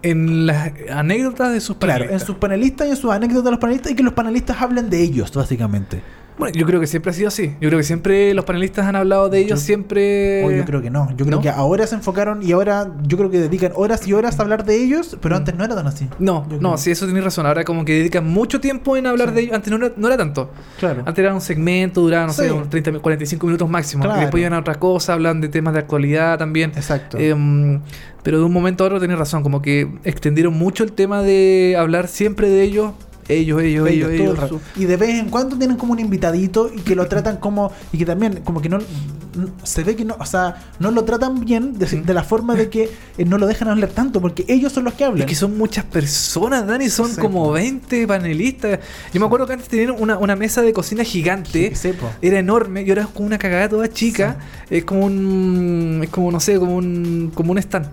[0.02, 2.28] En las anécdotas de sus Claro, en panelistas.
[2.28, 5.02] sus panelistas y en sus anécdotas de los panelistas y que los panelistas hablen de
[5.02, 6.02] ellos, básicamente.
[6.40, 7.54] Bueno, yo creo que siempre ha sido así.
[7.62, 10.44] Yo creo que siempre los panelistas han hablado de ellos, Yo- siempre...
[10.46, 11.10] O yo creo que no.
[11.12, 11.42] Yo creo ¿no?
[11.42, 14.64] que ahora se enfocaron y ahora yo creo que dedican horas y horas a hablar
[14.64, 15.38] de ellos, pero Mm.
[15.38, 16.08] antes no era tan así.
[16.18, 17.46] No, no, sí, eso tienes razón.
[17.46, 19.36] Ahora como que dedican mucho tiempo en hablar Sí.
[19.36, 19.54] de ellos.
[19.54, 20.50] Antes no era, no era tanto.
[20.80, 21.04] Claro.
[21.06, 22.52] Antes era un segmento, duraba, no sé, Sí.
[22.54, 24.04] unos 30, 45 minutos máximo.
[24.04, 24.20] Claro.
[24.20, 26.72] Y después iban a otra cosa, hablan de temas de actualidad también.
[26.76, 27.18] Exacto.
[27.18, 27.82] Em,
[28.24, 31.76] pero de un momento a otro tenés razón, como que extendieron mucho el tema de
[31.78, 32.92] hablar siempre de ellos,
[33.30, 34.62] ellos, ellos, ellos, Ellos.
[34.76, 37.72] Y de vez en cuando tienen como un invitadito y que lo tratan como.
[37.94, 38.80] Y que también, como que no.
[39.64, 40.16] Se ve que no.
[40.20, 43.48] O sea, no lo tratan bien de, de la forma de que eh, no lo
[43.48, 45.22] dejan hablar tanto, porque ellos son los que hablan.
[45.22, 47.52] Es que son muchas personas, Dani, son Sí, como po.
[47.54, 48.80] 20 panelistas.
[49.14, 51.76] Yo me acuerdo que antes tenían una, una mesa de cocina gigante.
[51.76, 51.92] Sí.
[52.22, 54.38] Era enorme y ahora es como una cagada toda chica.
[54.70, 56.02] Es como un.
[56.04, 57.32] Es como, no sé, como un.
[57.34, 57.88] Como un stand.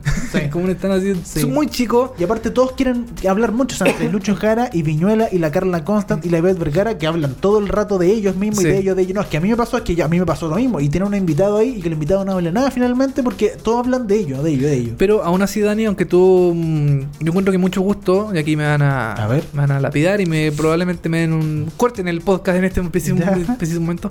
[0.50, 1.20] Como un stand así.
[1.24, 1.40] Sí.
[1.40, 2.10] Son muy chicos.
[2.18, 6.24] Y aparte todos quieren hablar mucho, entre Lucho Jara y Viñuela y la Carla Constant
[6.24, 8.96] y la Beth Vergara que hablan todo el rato de ellos mismos y de ellos,
[8.96, 9.14] de ellos.
[9.14, 10.80] No, es que a mí me pasó, es que a mí me pasó lo mismo.
[10.80, 13.84] Y tiene un invitado ahí y que el invitado no habla nada finalmente porque todos
[13.84, 14.94] hablan de ellos, de ellos, de ellos.
[14.96, 16.52] Pero aún así, Dani, aunque tú.
[16.54, 18.30] mm, Yo encuentro que mucho gusto.
[18.34, 19.12] Y aquí me van a.
[19.12, 19.44] A ver.
[19.52, 22.64] Me van a lapidar y me probablemente me den un corte en el podcast en
[22.64, 23.16] este preciso,
[23.58, 24.10] preciso momento.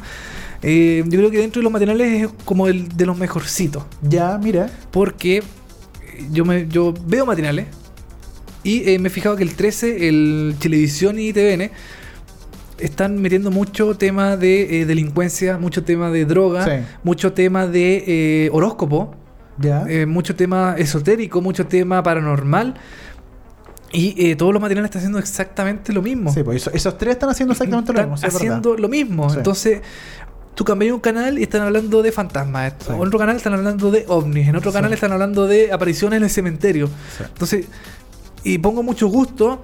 [0.62, 3.84] Eh, yo creo que dentro de los materiales es como el de los mejorcitos.
[4.02, 4.70] Ya, mira.
[4.92, 5.42] Porque
[6.32, 7.68] yo me yo veo matinales
[8.64, 11.72] y eh, me he fijado que el 13, el Televisión y TVN
[12.80, 16.86] están metiendo mucho tema de eh, delincuencia, mucho tema de droga, Sí.
[17.04, 19.16] mucho tema de eh, horóscopo,
[19.58, 19.86] Ya.
[19.88, 22.76] eh, mucho tema esotérico, mucho tema paranormal.
[23.92, 26.34] Y eh, todos los materiales están haciendo exactamente lo mismo.
[26.34, 28.18] Sí, pues eso- esos tres están haciendo exactamente lo Están mismo.
[28.18, 28.82] sí, es haciendo verdad.
[28.82, 29.30] lo mismo.
[29.30, 29.38] Sí.
[29.38, 29.82] Entonces,
[30.54, 32.74] tú cambias un canal y están hablando de fantasmas.
[32.86, 32.92] Sí.
[32.92, 34.48] En otro canal están hablando de ovnis.
[34.50, 36.90] En otro canal están hablando de apariciones en el cementerio.
[37.26, 37.68] Entonces,
[38.44, 39.62] y pongo mucho gusto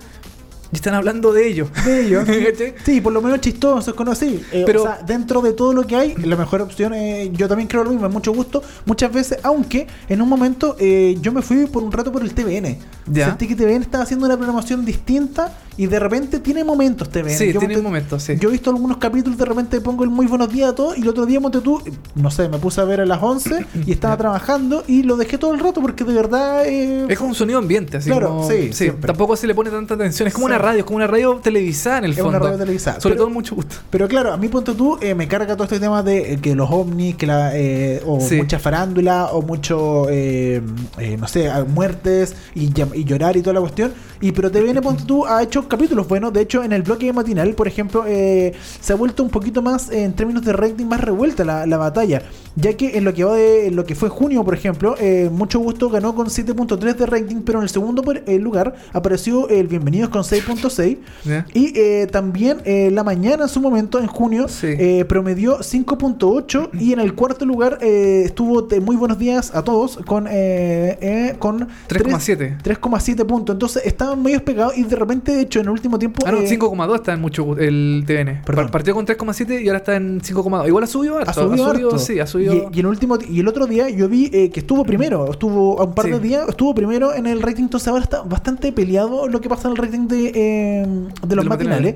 [0.71, 1.69] y están hablando de ellos.
[1.85, 2.27] De ellos.
[2.85, 4.41] Sí, por lo menos chistosos, conocí.
[4.51, 7.47] Eh, Pero- o sea, dentro de todo lo que hay, la mejor opción, eh, yo
[7.47, 11.31] también creo lo mismo, es mucho gusto, muchas veces, aunque en un momento eh, yo
[11.31, 12.77] me fui por un rato por el TVN.
[13.07, 13.27] Ya.
[13.27, 17.29] Sentí que TVN estaba haciendo una programación distinta y de repente tiene momentos TVN.
[17.37, 18.33] Sí, Yo tiene momentos, sí.
[18.39, 21.01] Yo he visto algunos capítulos, de repente pongo el muy buenos días a todos y
[21.01, 21.81] el otro día monté tú,
[22.15, 25.37] no sé, me puse a ver a las 11 y estaba trabajando y lo dejé
[25.37, 26.65] todo el rato porque de verdad...
[26.65, 29.07] eh, Es como un sonido ambiente, así Claro, como- sí, siempre.
[29.07, 30.27] Tampoco se le pone tanta atención.
[30.27, 30.51] Es como Sí.
[30.53, 32.29] una radio, es como una radio televisada en el Es fondo.
[32.29, 32.99] una radio televisada.
[33.01, 33.75] Sobre Pero- todo mucho gusto.
[33.89, 36.55] Pero claro, a mí punto tú eh, me carga todo este tema de eh, que
[36.55, 38.35] los ovnis, que la, eh, o Sí.
[38.37, 40.61] mucha farándula, o mucho, eh,
[40.99, 43.93] eh, no sé, muertes y, y llorar y toda la cuestión.
[44.21, 46.31] Y pero te viene, ponte tú, ha hecho capítulos buenos.
[46.31, 49.89] De hecho, en el bloque matinal, por ejemplo, eh, se ha vuelto un poquito más,
[49.91, 52.21] en términos de rating, más revuelta la, la batalla.
[52.55, 55.29] Ya que en lo que va de en lo que fue junio, por ejemplo, eh,
[55.31, 59.67] mucho gusto ganó con 7.3 de rating, pero en el segundo eh, lugar apareció el
[59.67, 60.97] Bienvenidos con 6.6.
[61.23, 61.45] ¿ya?
[61.53, 64.75] Y eh, también eh, la mañana en su momento, en junio, Sí.
[65.07, 69.97] promedió 5.8 y en el cuarto lugar eh, estuvo de muy buenos días a todos
[70.05, 72.57] con, eh, eh, con 3,7.
[72.61, 73.53] 3,7 puntos.
[73.55, 76.23] Entonces estaban medio pegados y de repente, de hecho, en el último tiempo...
[76.25, 78.41] Ah, no, eh, 5,2 está en mucho el TVN.
[78.45, 78.69] Perdón.
[78.71, 80.67] Partió con 3,7 y ahora está en 5,2.
[80.67, 81.29] Igual ha subido harto.
[81.29, 81.97] ha subido, harto.
[81.99, 82.40] Sí, ha subido.
[82.41, 85.79] Y, y el último y el otro día yo vi eh, que estuvo primero, estuvo
[85.79, 86.11] a un par Sí.
[86.11, 89.67] de días, estuvo primero en el rating, entonces ahora está bastante peleado lo que pasa
[89.67, 90.85] en el rating de, eh,
[91.27, 91.95] de los matinales.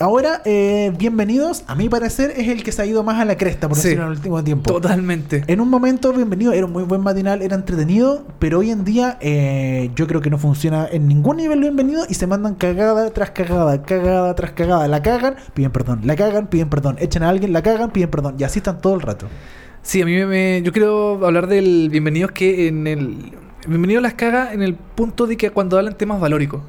[0.00, 3.36] Ahora, eh, bienvenidos, a mi parecer es el que se ha ido más a la
[3.36, 3.84] cresta, por Sí.
[3.88, 4.72] decirlo en el último tiempo.
[4.72, 5.44] Totalmente.
[5.46, 9.18] En un momento, bienvenido, era un muy buen matinal, era entretenido, pero hoy en día
[9.20, 13.30] eh, yo creo que no funciona en ningún nivel bienvenido y se mandan cagada tras
[13.30, 14.88] cagada, cagada tras cagada.
[14.88, 18.34] La cagan, piden perdón, la cagan, piden perdón, echan a alguien, la cagan, piden perdón,
[18.38, 19.26] y así están todo el rato.
[19.82, 23.16] Sí, a mí me, me- yo quiero hablar del bienvenidos que en el
[23.66, 26.62] bienvenido las caga en el punto de que cuando hablan temas valóricos,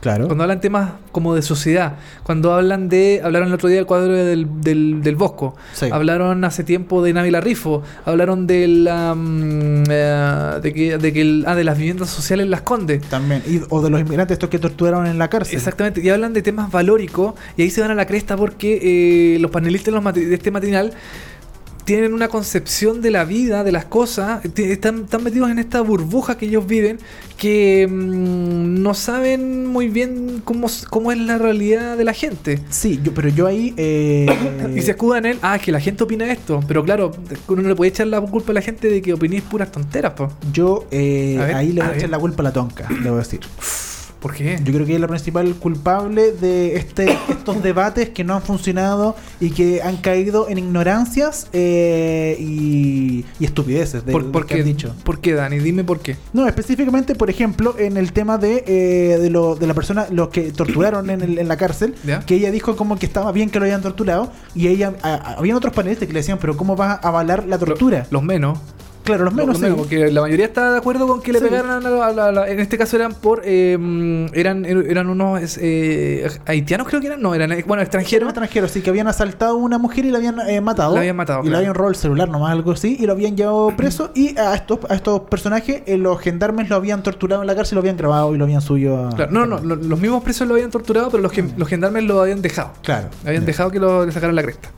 [0.00, 0.26] Claro.
[0.26, 4.12] cuando hablan temas como de sociedad, cuando hablan de hablaron el otro día del cuadro
[4.12, 5.86] del, del, del Bosco, Sí.
[5.92, 11.20] hablaron hace tiempo de Návila Rifo, hablaron de la mm, eh, de que de que
[11.22, 13.00] el- ah, de las viviendas sociales en Las Condes.
[13.02, 13.42] También.
[13.46, 15.56] Y- o de los inmigrantes estos que torturaron en la cárcel.
[15.56, 19.38] Exactamente, y hablan de temas valóricos y ahí se van a la cresta porque eh,
[19.38, 20.92] los panelistas de, los mati- de este matinal
[21.86, 26.36] tienen una concepción de la vida, de las cosas, están, están metidos en esta burbuja
[26.36, 26.98] que ellos viven
[27.38, 32.58] que mm, no saben muy bien cómo, cómo es la realidad de la gente.
[32.70, 33.72] Sí, yo, pero yo ahí.
[33.76, 34.26] eh,
[34.76, 36.60] Y se escudan en él, ah, es que la gente opina esto.
[36.66, 37.12] Pero claro,
[37.46, 40.12] uno no le puede echar la culpa a la gente de que opinís puras tonteras,
[40.14, 40.32] po.
[40.52, 43.40] Yo eh, ver, ahí le voy a echar la culpa a la tonca, debo decir.
[44.26, 44.58] ¿Por qué?
[44.64, 49.14] Yo creo que es la principal culpable de este, estos debates que no han funcionado
[49.38, 54.48] y que han caído en ignorancias eh, y, y estupideces de, ¿Por, de por lo
[54.48, 54.94] que qué, han dicho.
[55.04, 55.60] ¿Por qué, Dani?
[55.60, 56.16] Dime por qué.
[56.32, 60.30] No, específicamente, por ejemplo, en el tema de, eh, de, lo, de la persona, los
[60.30, 62.18] que torturaron en, el- en la cárcel, ¿Ya?
[62.26, 65.32] que ella dijo como que estaba bien que lo hayan torturado y ella, a- a-
[65.34, 68.08] habían otros panelistas que le decían, pero ¿cómo vas a avalar la tortura?
[68.10, 68.58] Los menos.
[69.06, 69.82] Claro, los menos, Los menos, sí.
[69.82, 71.44] porque la mayoría está de acuerdo con que le Sí.
[71.46, 73.40] pegaran a la, a la- a la- En este caso eran por.
[73.44, 77.22] eh, eran, eran unos eh, haitianos, creo que eran.
[77.22, 77.52] No, eran.
[77.52, 78.28] eh, Bueno, extranjeros.
[78.28, 80.92] extranjero, sí, que habían asaltado a una mujer y la habían eh, matado.
[80.94, 81.58] La habían matado, Y le claro.
[81.60, 84.10] habían robado el celular, nomás algo así, y lo habían llevado preso.
[84.14, 87.76] Y a estos, a estos personajes, eh, los gendarmes lo habían torturado en la cárcel,
[87.76, 89.10] lo habían grabado y lo habían subido a.
[89.14, 92.04] Claro, no, no, lo- los mismos presos lo habían torturado, pero los, gen- los gendarmes
[92.04, 92.72] lo habían dejado.
[92.82, 93.08] Claro.
[93.24, 94.68] Habían dejado que lo le sacaran la cresta.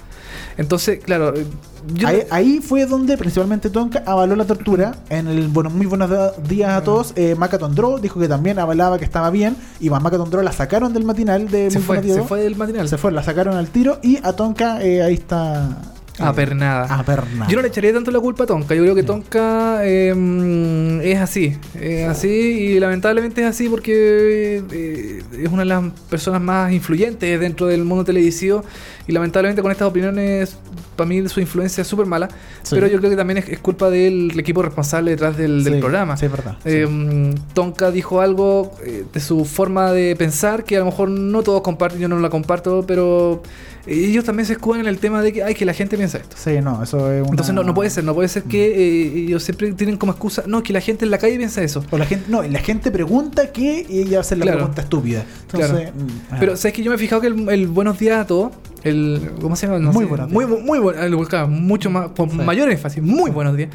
[0.58, 1.34] Entonces, claro.
[1.34, 1.46] eh,
[1.94, 4.96] yo- Ahí, ahí fue donde principalmente Tonka avaló la tortura.
[5.08, 6.10] En el bueno, muy buenos
[6.48, 9.56] días a todos, eh, Maca Tondró dijo que también avalaba que estaba bien.
[9.80, 12.88] Y Maca Tondró la sacaron del matinal de se Muy fue, se fue del matinal.
[12.88, 13.98] Se fue, la sacaron al tiro.
[14.02, 15.78] Y a Tonka eh, ahí está.
[16.20, 16.92] A pernada.
[16.92, 17.46] A perna.
[17.48, 18.74] Yo no le echaría tanto la culpa a Tonka.
[18.74, 21.56] Yo creo que Tonka eh, mm, es así.
[21.80, 27.38] Es así y lamentablemente es así porque eh, es una de las personas más influyentes
[27.38, 28.64] dentro del mundo televisivo.
[29.08, 30.56] Y lamentablemente con estas opiniones,
[30.94, 32.28] para mí su influencia es súper mala.
[32.62, 32.74] Sí.
[32.74, 35.80] Pero yo creo que también es, es culpa del equipo responsable detrás del, del Sí,
[35.80, 36.16] programa.
[36.16, 36.56] Sí, es verdad.
[36.66, 41.08] Eh, mm, Tonka dijo algo eh, de su forma de pensar que a lo mejor
[41.08, 43.42] no todos comparten, yo no la comparto, pero
[43.86, 46.36] ellos también se escudan en el tema de que, ay, que la gente piensa esto.
[46.38, 47.30] Sí, no, eso es una...
[47.30, 50.42] Entonces no, no puede ser, no puede ser que eh, ellos siempre tienen como excusa,
[50.46, 51.82] no, que la gente en la calle piensa eso.
[51.90, 54.58] O la gente, no, la gente pregunta que y ella hace la Claro.
[54.58, 55.24] pregunta estúpida.
[55.50, 55.92] Entonces, Claro.
[55.96, 56.38] mm.
[56.38, 58.52] Pero sabes que yo me he fijado que el, el buenos días a todos,
[58.84, 59.78] el ¿cómo se llama?
[59.78, 60.60] No Muy sé, buenos muy, días.
[60.64, 62.36] muy, bueno, el- claro, mucho más, con Sí.
[62.36, 63.70] mayor énfasis, muy buenos días.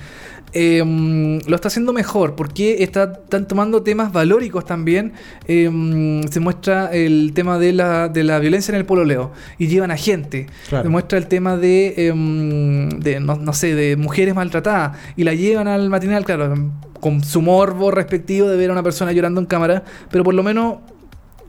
[0.56, 5.13] eh, mm, lo está haciendo mejor porque está, están tomando temas valóricos también.
[5.48, 9.66] eh, mm, se muestra el tema de la, de la violencia en el pololeo y
[9.66, 10.46] llevan a gente.
[10.70, 10.84] Claro.
[10.84, 15.24] Se muestra el tema de, eh, mm, de no, no sé, de mujeres maltratadas y
[15.24, 16.54] la llevan al matinal, claro,
[17.00, 20.44] con su morbo respectivo de ver a una persona llorando en cámara, pero por lo
[20.44, 20.76] menos,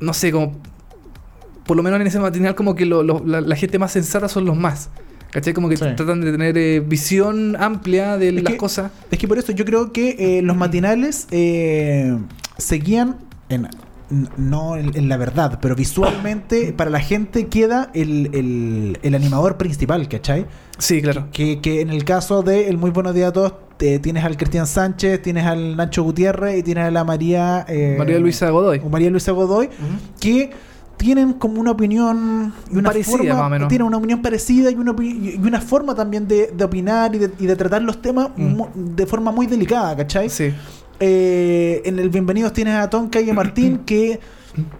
[0.00, 0.56] no sé, como
[1.66, 4.28] por lo menos en ese matinal como que lo- lo- la, la gente más sensata
[4.28, 4.90] son los más.
[5.30, 5.52] ¿Cachai?
[5.52, 5.84] Como que Sí.
[5.96, 8.92] tratan de tener eh, visión amplia de Es las que- cosas.
[9.10, 12.16] Es que por eso yo creo que eh, los matinales eh,
[12.56, 13.16] seguían
[13.48, 13.68] en
[14.36, 19.56] no en, en la verdad, pero visualmente para la gente queda el, el- el animador
[19.56, 20.46] principal, ¿cachai?
[20.78, 21.28] Sí, claro.
[21.32, 24.36] Que, que en el caso de El Muy Buenos Días a Todos, te- tienes al
[24.36, 27.64] Cristian Sánchez, tienes al Nacho Gutiérrez y tienes a la María...
[27.66, 28.80] eh, María Luisa Godoy.
[28.84, 29.68] o María Luisa Godoy,
[30.20, 30.50] que
[31.04, 33.68] tienen como una opinión y una Parecida, forma, más o menos.
[33.68, 37.30] tienen una opinión parecida y una, y una forma también de, de opinar y de,
[37.38, 38.62] y de tratar los temas Mm.
[38.96, 40.30] de forma muy delicada, ¿cachai?
[40.30, 40.52] Sí.
[41.00, 44.18] Eh, en el Bienvenidos tienes a Tonka y a Martín que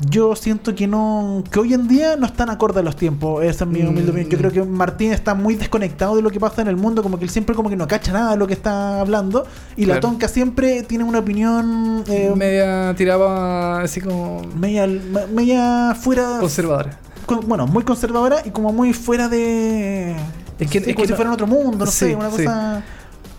[0.09, 3.65] yo siento que no que hoy en día no están acorde a los tiempos esa
[3.65, 4.31] es mi humilde opinión.
[4.31, 4.41] yo Mm.
[4.41, 7.25] creo que Martín está muy desconectado de lo que pasa en el mundo como que
[7.25, 9.45] él siempre como que no cacha nada de lo que está hablando
[9.77, 9.99] y la.
[10.01, 16.99] Tonka siempre tiene una opinión eh, Media tiraba así como media, me- media fuera conservadora.
[17.27, 20.15] con- bueno, muy conservadora y como muy fuera de.
[20.59, 22.15] Es que- Sí, es como que si no- fuera en otro mundo, no Sí, sé,
[22.15, 22.45] una sí.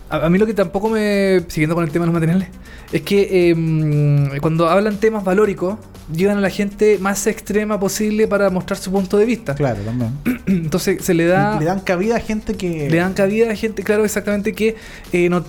[0.08, 1.42] A, a mí lo que tampoco me.
[1.48, 2.48] Siguiendo con el tema de los materiales.
[2.92, 5.76] Es que eh, cuando hablan temas valóricos,
[6.12, 9.54] llevan a la gente más extrema posible para mostrar su punto de vista.
[9.54, 10.12] Claro, también.
[10.46, 11.58] Entonces se le da.
[11.58, 12.88] Le dan cabida a gente que.
[12.88, 14.76] le dan cabida a gente, claro, exactamente que
[15.12, 15.44] eh, no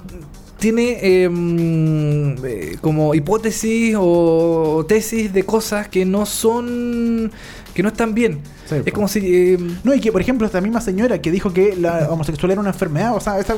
[0.57, 7.31] tiene mm, eh, como hipótesis o tesis de cosas que no son.
[7.77, 8.39] Que no están bien.
[8.67, 8.91] Sí, es po.
[8.91, 9.19] como si.
[9.23, 12.61] eh, No, y que por ejemplo, esta misma señora que dijo que la homosexualidad era
[12.61, 13.55] una enfermedad, o sea, esta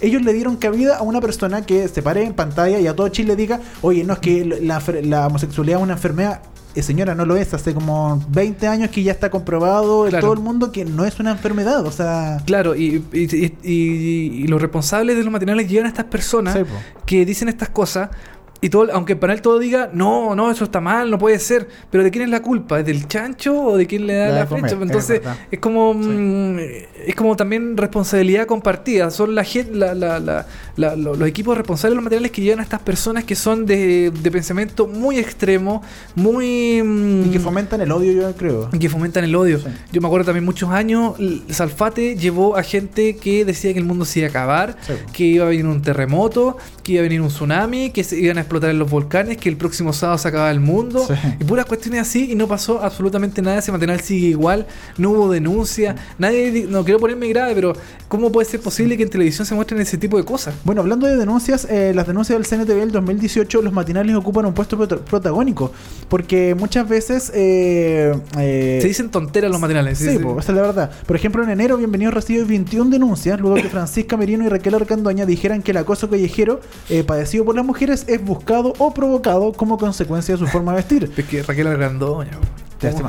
[0.00, 3.08] ellos le dieron cabida a una persona que se pare en pantalla y a todo
[3.08, 6.42] Chile diga, oye, no es que la, la homosexualidad es una enfermedad.
[6.74, 7.52] Eh, señora, no lo es.
[7.52, 11.20] Hace como 20 años que ya está comprobado en todo el mundo que no es
[11.20, 11.84] una enfermedad.
[11.86, 16.54] O sea, Claro, y, y, y- los responsables de los matinales llevan a estas personas
[16.54, 16.60] Sí,
[17.06, 18.08] que dicen estas cosas
[18.64, 21.68] Y todo, aunque para él todo diga, no, no, eso está mal, no puede ser.
[21.90, 22.78] Pero ¿de quién es la culpa?
[22.80, 24.76] ¿Es del chancho o de quién le da La la, comer, flecha?
[24.76, 25.20] es Entonces,
[25.50, 26.58] es como mm,
[27.06, 29.10] es como también responsabilidad compartida.
[29.10, 30.46] Son la la- la- la-
[30.76, 33.66] la- lo- los equipos responsables de los materiales que llevan a estas personas que son
[33.66, 35.82] de, de pensamiento muy extremo,
[36.14, 38.70] muy mm, Y que fomentan el odio, yo creo.
[38.70, 39.58] que fomentan el odio.
[39.58, 39.66] Sí.
[39.90, 41.14] Yo me acuerdo también muchos años,
[41.48, 44.92] Salfate llevó a gente que decía que el mundo se iba a acabar, Sí.
[45.12, 48.38] que iba a venir un terremoto, que iba a venir un tsunami, que se iban
[48.38, 51.04] a explotar en los volcanes, que el próximo sábado se acababa el mundo.
[51.06, 51.14] Sí.
[51.40, 53.58] Y puras cuestiones así y no pasó absolutamente nada.
[53.58, 54.66] Ese material sigue igual,
[54.98, 55.96] no hubo denuncia.
[56.18, 57.72] Nadie, di- no quiero ponerme grave, pero
[58.08, 60.54] ¿cómo puede ser posible que en televisión se muestren ese tipo de cosas?
[60.64, 64.52] Bueno, hablando de denuncias, eh, las denuncias del CNTV del 2018, los matinales ocupan un
[64.54, 65.72] puesto prota- protagónico.
[66.08, 67.32] Porque muchas veces.
[67.34, 69.98] eh, eh, Se dicen tonteras los materiales.
[69.98, 70.90] Sí, po, esa es la verdad.
[71.06, 75.24] Por ejemplo, en enero, Bienvenido recibió 21 denuncias luego que Francisca Merino y Raquel Arcandoña
[75.24, 76.60] dijeran que el acoso callejero
[77.06, 81.12] padecido por las mujeres es buscado o provocado como consecuencia de su forma de vestir.
[81.16, 82.38] Es que Raquel Argandoña.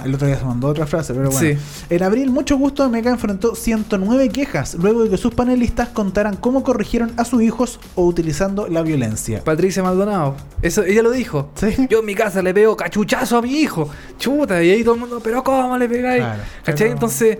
[0.05, 1.39] El otro día se mandó otra frase, pero bueno.
[1.39, 1.57] Sí.
[1.89, 6.35] En abril, Mucho Gusto de Meca enfrentó 109 quejas luego de que sus panelistas contaran
[6.35, 9.43] cómo corrigieron a sus hijos o utilizando la violencia.
[9.43, 10.35] Patricia Maldonado.
[10.61, 11.49] Eso, ella lo dijo.
[11.55, 11.87] ¿Sí?
[11.89, 13.89] Yo en mi casa le pego cachuchazo a mi hijo.
[14.19, 16.21] Chuta, y ahí todo el mundo, pero ¿cómo le pegáis?
[16.21, 16.75] Claro, ¿Cachai?
[16.77, 17.37] pero- Entonces,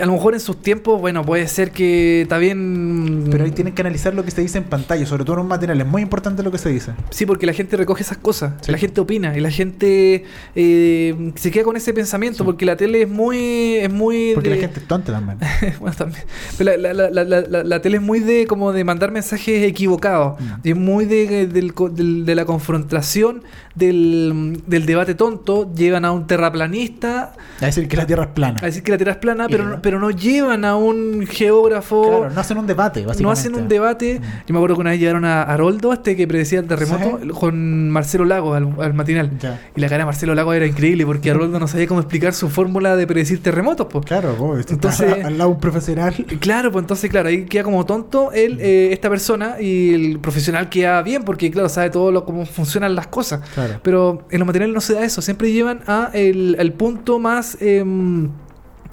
[0.00, 3.24] a lo mejor en sus tiempos, bueno, puede ser que bien.
[3.30, 5.48] Pero ahí tienen que analizar lo que se dice en pantalla, sobre todo en un
[5.48, 5.80] material.
[5.80, 6.92] Es muy importante lo que se dice.
[7.10, 8.70] Sí, porque la gente recoge esas cosas, Sí.
[8.72, 10.24] la gente opina y la gente
[10.54, 12.44] eh, se queda con ese pensamiento Sí.
[12.44, 15.38] porque la tele es muy, es muy Porque de- la gente es tonta también.
[15.80, 16.22] bueno, también.
[16.56, 20.40] Pero la, la- la- la- tele es muy de como de mandar mensajes equivocados.
[20.40, 20.44] Mm.
[20.64, 23.42] Y es muy de, del- de la confrontación,
[23.78, 25.72] del, del debate tonto.
[25.74, 28.58] Llevan a un terraplanista A decir que la Tierra es plana.
[28.60, 29.82] a decir que la Tierra es plana, pero, no.
[29.82, 32.02] pero no llevan a un geógrafo.
[32.02, 33.22] Claro, no hacen un debate, básicamente.
[33.22, 34.20] No hacen un debate.
[34.46, 37.28] Yo me acuerdo que una vez llevaron a Haroldo, este que predecía el terremoto, Sí.
[37.28, 39.30] con Marcelo Lagos al, al matinal.
[39.38, 39.60] Ya.
[39.76, 42.48] Y la cara de Marcelo Lagos era increíble porque Haroldo no sabía cómo explicar su
[42.48, 43.86] fórmula de predecir terremotos.
[43.90, 44.04] Pues.
[44.04, 46.14] Claro, esto Entonces- está al lado un profesional.
[46.40, 50.68] Claro, pues entonces, claro, ahí queda como tonto él, eh, esta persona y el profesional
[50.68, 53.40] queda bien porque, claro, sabe todo lo, cómo funcionan las cosas.
[53.54, 53.67] Claro.
[53.82, 57.56] Pero en los materiales no se da eso, siempre llevan a el, el punto más,
[57.60, 58.28] em,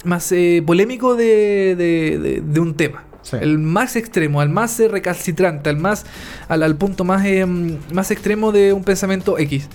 [0.04, 3.04] más eh, polémico de, de- de- de un tema.
[3.22, 3.36] Sí.
[3.40, 6.06] El más extremo, al más eh, recalcitrante, al más
[6.48, 9.68] al, al punto más, em, más extremo de un pensamiento X.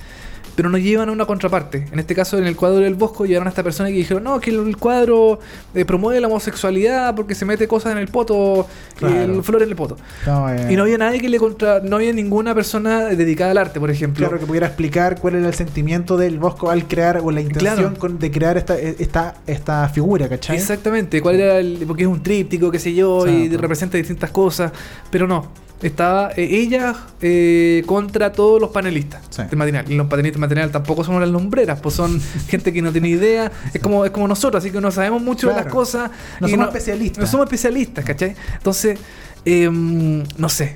[0.55, 1.85] Pero no llevan a una contraparte.
[1.91, 4.39] En este caso, en el cuadro del Bosco, llevaron a esta persona que dijeron: No,
[4.39, 5.39] que el cuadro
[5.73, 9.15] eh, promueve la homosexualidad porque se mete cosas en el poto, Claro.
[9.33, 9.97] el flor en el poto.
[10.25, 11.79] No, eh, Y no había nadie que le contra.
[11.79, 14.27] No había ninguna persona dedicada al arte, por ejemplo.
[14.27, 17.75] Claro, que pudiera explicar cuál era el sentimiento del Bosco al crear o la intención
[17.75, 17.97] Claro.
[17.97, 20.57] con- de crear esta, esta, esta figura, ¿cachai?
[20.57, 21.83] Exactamente, cuál era el.
[21.87, 24.71] Porque es un tríptico, qué sé yo, y representa distintas cosas.
[25.09, 25.47] Pero no.
[25.81, 29.41] Estaba eh, ella eh, contra todos los panelistas Sí.
[29.43, 29.91] del matinal.
[29.91, 33.09] Y los panelistas del matinal tampoco son las lumbreras, pues son gente que no tiene
[33.09, 33.51] idea.
[33.73, 36.11] Es como, es como nosotros, así que no sabemos mucho de las cosas.
[36.39, 37.19] No y somos especialistas.
[37.23, 38.35] No somos especialistas, ¿cachai?
[38.57, 38.99] Entonces,
[39.45, 40.75] em, no sé.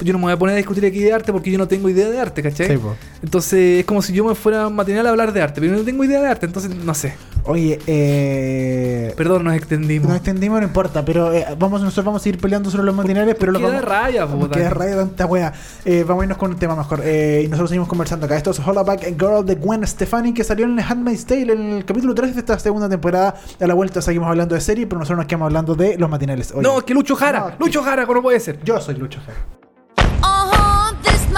[0.00, 1.88] Yo no me voy a poner a discutir aquí de arte porque yo no tengo
[1.88, 2.68] idea de arte, ¿cachai?
[2.76, 2.82] Sí.
[3.22, 5.84] Entonces es como si yo me fuera matinal a hablar de arte, pero yo no
[5.84, 7.14] tengo idea de arte, entonces no sé.
[7.44, 10.08] Oye, eh, Perdón, nos extendimos.
[10.08, 13.34] nos extendimos, no importa, pero eh, vamos, nosotros vamos a ir peleando sobre los matinales,
[13.38, 13.84] pero los Queda vamos...
[13.84, 15.52] raya, po, Queda raya tanta wea.
[15.84, 17.00] Eh, vamos a irnos con un tema mejor.
[17.04, 18.36] Eh, y nosotros seguimos conversando acá.
[18.36, 21.84] Esto es Hollaback Girl de Gwen Stefani, que salió en el Handmaid's Tale en el
[21.84, 23.34] capítulo 3 de esta segunda temporada.
[23.60, 26.52] A la vuelta seguimos hablando de serie, pero nosotros nos quedamos hablando de los matinales.
[26.52, 28.60] Oye, No, es que Lucho Jara, No, Lucho Jara, ¿cómo puede ser?
[28.62, 29.61] Yo soy Lucho Jara.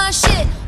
[0.04, 0.63] my shit.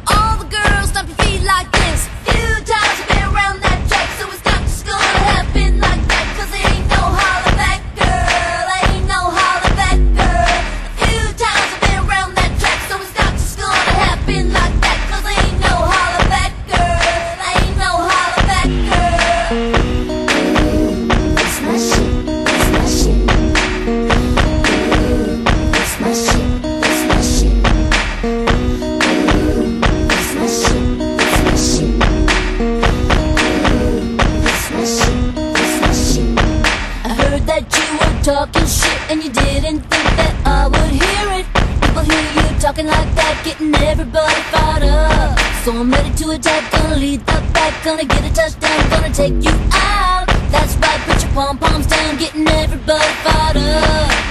[39.11, 41.47] And you didn't think that I would hear it.
[41.81, 45.39] People hear you talking like that, getting everybody fired up.
[45.65, 49.39] So I'm ready to attack, gonna lead the back, gonna get a touchdown, gonna take
[49.45, 50.27] you out.
[50.51, 54.26] That's right, put your pom poms down, getting everybody fired up.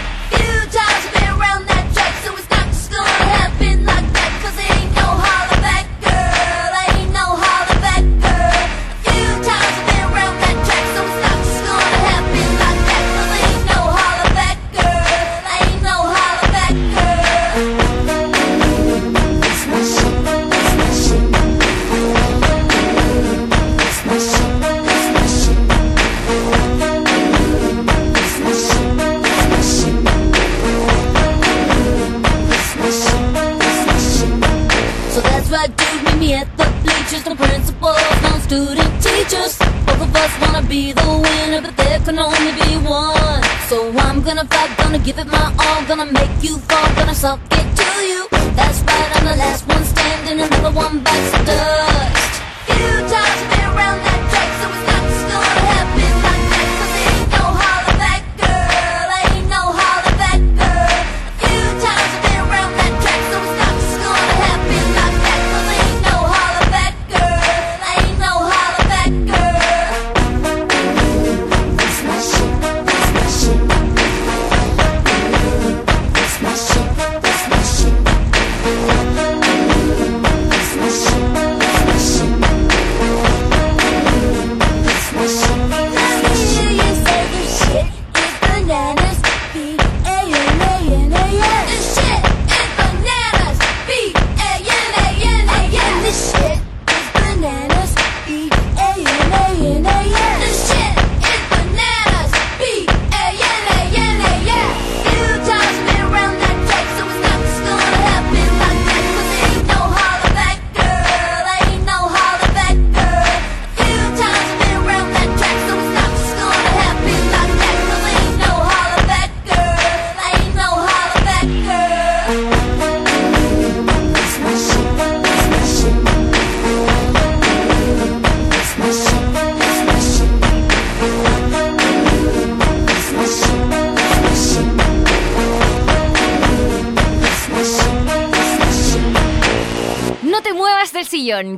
[47.26, 47.55] 썩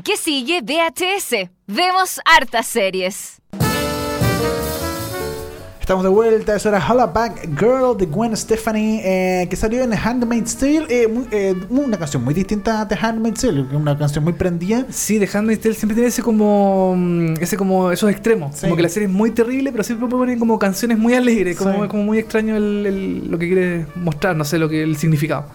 [0.03, 1.49] que sigue VHS.
[1.67, 3.39] Vemos hartas series.
[5.80, 9.93] Estamos de vuelta, eso era Holla Back Girl de Gwen Stefani, eh, que salió en
[9.93, 14.34] Handmaid's Tale, eh, muy- eh, una canción muy distinta de Handmaid's Tale, una canción muy
[14.34, 14.86] prendida.
[14.89, 16.93] Sí, The Handmaid's Tale siempre tiene ese como.
[16.97, 17.91] mm, ese como.
[17.91, 18.55] esos extremos.
[18.55, 18.61] Sí.
[18.63, 21.55] Como que la serie es muy terrible, pero siempre ponen como canciones muy alegres.
[21.55, 21.88] Como, Sí.
[21.88, 25.45] como muy extraño el, el- lo que quiere mostrar, no sé lo que el significado.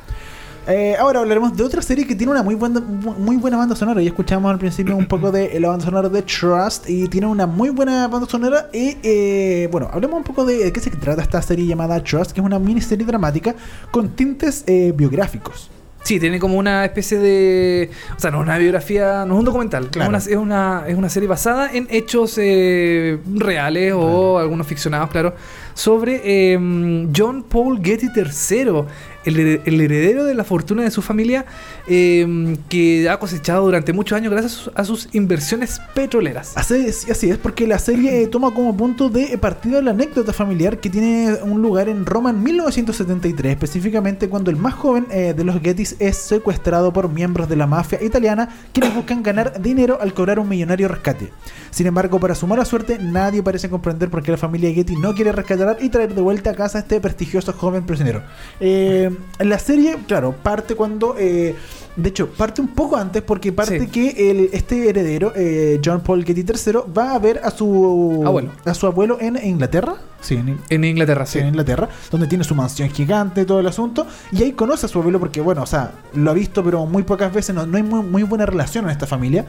[0.69, 4.01] Eh, ahora hablaremos de otra serie que tiene una muy buena, muy buena banda sonora.
[4.01, 7.47] Ya escuchamos al principio un poco de la banda sonora de Trust y tiene una
[7.47, 8.69] muy buena banda sonora.
[8.73, 12.33] Y eh, bueno, hablemos un poco de, de qué se trata esta serie llamada Trust,
[12.33, 13.55] que es una miniserie dramática
[13.91, 15.71] con tintes eh, biográficos.
[16.05, 17.91] Sí, tiene como una especie de.
[18.17, 19.89] O sea, no es una biografía, no es un documental.
[19.89, 20.17] Claro.
[20.17, 25.11] Es, una, es, una, es una serie basada en hechos eh, reales o algunos ficcionados,
[25.11, 25.35] claro,
[25.75, 28.85] sobre eh, John Paul Getty III,
[29.25, 31.45] el, her- el heredero de la fortuna de su familia,
[31.89, 36.53] eh, que ha cosechado durante muchos años gracias a sus, a sus inversiones petroleras.
[36.57, 40.79] Así es, así es, porque la serie toma como punto de partida la anécdota familiar
[40.79, 45.45] que tiene un lugar en Roma en 1973, específicamente cuando el más joven eh, de
[45.45, 50.15] los Gettys es secuestrado por miembros de la mafia italiana quienes buscan ganar dinero al
[50.15, 51.31] cobrar un millonario rescate.
[51.71, 55.15] Sin embargo, para su mala suerte, nadie parece comprender por qué la familia Getty no
[55.15, 58.23] quiere rescatar y traer de vuelta a casa a este prestigioso joven prisionero.
[58.61, 61.17] Eh, la serie, claro, parte cuando...
[61.19, 61.55] eh,
[61.95, 63.87] de hecho, parte un poco antes porque parte Sí.
[63.89, 68.51] que el, este heredero, eh, John Paul Getty III, va a ver a su Abuelo.
[68.65, 69.97] a su abuelo en Inglaterra.
[70.23, 71.39] Sí, en, En Inglaterra, sí, sí.
[71.41, 74.07] en Inglaterra, donde tiene su mansión gigante, todo el asunto.
[74.31, 77.03] Y ahí conoce a su abuelo porque, bueno, o sea, lo ha visto, pero muy
[77.03, 79.45] pocas veces, no, no hay muy, muy buena relación en esta familia.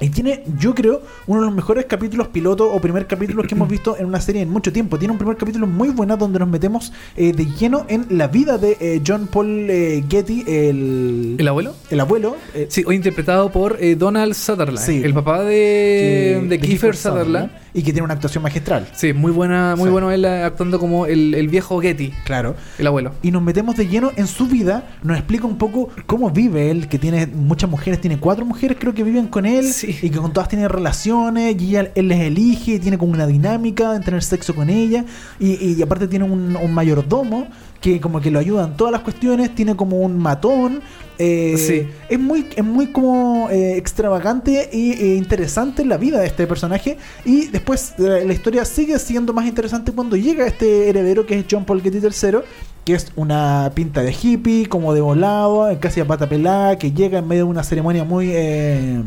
[0.00, 3.68] Y tiene, yo creo, uno de los mejores capítulos piloto o primer capítulos que hemos
[3.76, 4.98] visto en una serie en mucho tiempo.
[4.98, 8.58] Tiene un primer capítulo muy bueno donde nos metemos eh, de lleno en la vida
[8.58, 11.74] de eh, John Paul eh, Getty, el, ¿El abuelo?
[11.90, 12.36] el abuelo.
[12.54, 15.00] eh, Sí, hoy interpretado por eh, Donald Sutherland, Sí.
[15.04, 17.50] el papá de, que- de Kiefer Sutherland.
[17.76, 18.86] Y que tiene una actuación magistral.
[18.94, 19.90] Sí, muy buena, muy Sí.
[19.90, 22.54] bueno él eh, actuando como el, el viejo Getty, Claro.
[22.78, 23.12] el abuelo.
[23.20, 24.84] y nos metemos de lleno en su vida.
[25.02, 28.94] Nos explica un poco cómo vive él, que tiene muchas mujeres, tiene cuatro mujeres creo
[28.94, 29.98] que viven con él Sí.
[30.02, 33.96] y que con todas tiene relaciones y ella- él les elige, tiene como una dinámica
[33.96, 35.04] en tener sexo con ella
[35.40, 37.48] y, y aparte tiene un, un mayordomo
[37.84, 40.80] que como que lo ayuda en todas las cuestiones, tiene como un matón.
[41.18, 41.86] eh, Sí.
[42.08, 46.96] Es muy, es muy como eh, extravagante e interesante la vida de este personaje.
[47.26, 51.44] Y después eh, la historia sigue siendo más interesante cuando llega este heredero que es
[51.50, 52.38] John Paul Getty III,
[52.86, 57.18] que es una pinta de hippie, como de volado, casi a pata pelada, que llega
[57.18, 58.30] en medio de una ceremonia muy...
[58.32, 59.02] eh,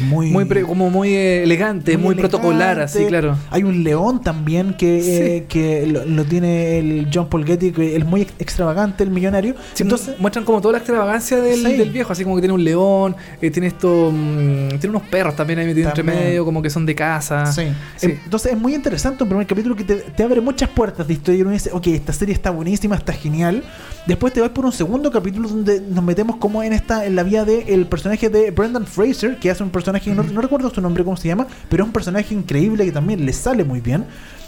[0.00, 2.82] muy, Muy pre- como muy eh, elegante, muy, protocolar, elegante.
[2.98, 3.36] así, claro.
[3.50, 5.10] Hay un león también que, Sí.
[5.10, 9.10] eh, que lo, lo tiene el John Paul Getty, que es muy ex- extravagante, el
[9.10, 9.54] millonario.
[9.74, 11.76] Sí, Entonces, mu- muestran como toda la extravagancia del, Sí.
[11.76, 15.34] del viejo, así como que tiene un león, eh, tiene esto, mm, tiene unos perros
[15.36, 17.44] también ahí metidos entre medio, como que son de casa.
[17.58, 21.14] Eh, Entonces es muy interesante un primer capítulo que te, te abre muchas puertas de
[21.14, 23.64] historia y uno dice, ok, esta serie está buenísima, está genial.
[24.06, 27.22] Después te vas por un segundo capítulo donde nos metemos como en esta en la
[27.22, 29.79] vida del personaje de Brendan Fraser, que hace un, personaje,
[30.14, 33.24] no, no recuerdo su nombre, cómo se llama, pero es un personaje increíble que también
[33.24, 34.04] le sale muy bien.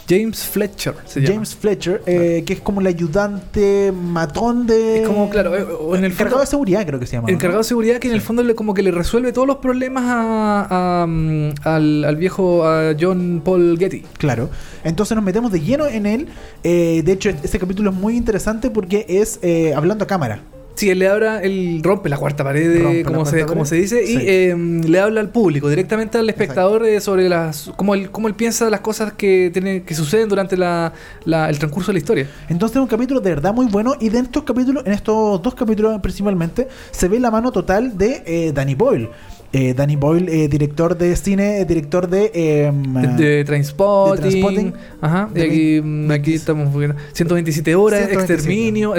[0.09, 1.33] James Fletcher se llama.
[1.33, 5.01] James Fletcher, eh, que es como el ayudante matón de.
[5.01, 7.29] Es como, claro, eh, o en el encargado fondo- de seguridad, creo que se llama.
[7.29, 7.33] ¿no?
[7.33, 10.03] Encargado de seguridad que en el fondo le, como que le resuelve todos los problemas
[10.05, 14.01] a, a, mm, al, al viejo a John Paul Getty.
[14.17, 14.49] Claro.
[14.83, 16.27] Entonces nos metemos de lleno en él.
[16.65, 20.41] Eh, de hecho, este capítulo es muy interesante porque es eh, hablando a cámara.
[20.75, 23.69] Sí, él le habla, él rompe la cuarta pared, Rompe como, se, cuarta como pared.
[23.69, 24.13] se dice, Sí.
[24.13, 28.27] y eh, le habla al público, directamente al espectador eh, sobre las cómo él, cómo
[28.27, 30.91] él piensa las cosas que tiene, que suceden durante la,
[31.25, 32.27] la- el transcurso de la historia.
[32.49, 35.53] Entonces es un capítulo de verdad muy bueno y de estos capítulos, en estos dos
[35.53, 39.09] capítulos principalmente, se ve la mano total de eh, Danny Boyle.
[39.55, 42.31] Eh, Danny Boyle, eh, director de cine, eh, director de...
[42.33, 47.99] em, De, de Trainspotting, de Trainspotting, ajá, y aquí, mm, aquí estamos viendo 127 horas,
[47.99, 48.95] 127, Exterminio,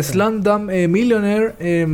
[0.71, 1.89] eh, Millionaire, eh,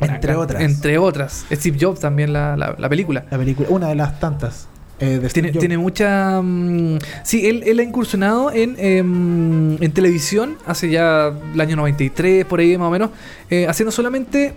[0.00, 0.62] Entre otras.
[0.62, 1.44] Entre otras.
[1.50, 3.24] Steve Jobs también la, la, la película.
[3.32, 4.68] la película, una de las tantas.
[5.00, 6.40] eh, Tiene, tiene mucha.
[6.40, 12.44] mm, sí, él, él ha incursionado en, em, en televisión hace ya el año 93,
[12.44, 13.10] por ahí más o menos,
[13.50, 14.52] eh, haciendo solamente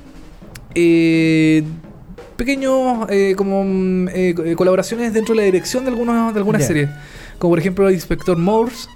[0.75, 1.63] eh,
[2.45, 6.65] pequeños eh, como mm, eh, co- colaboraciones dentro de la dirección de, algunos, de algunas
[6.65, 6.89] series.
[7.37, 8.87] Como por ejemplo Inspector Morse,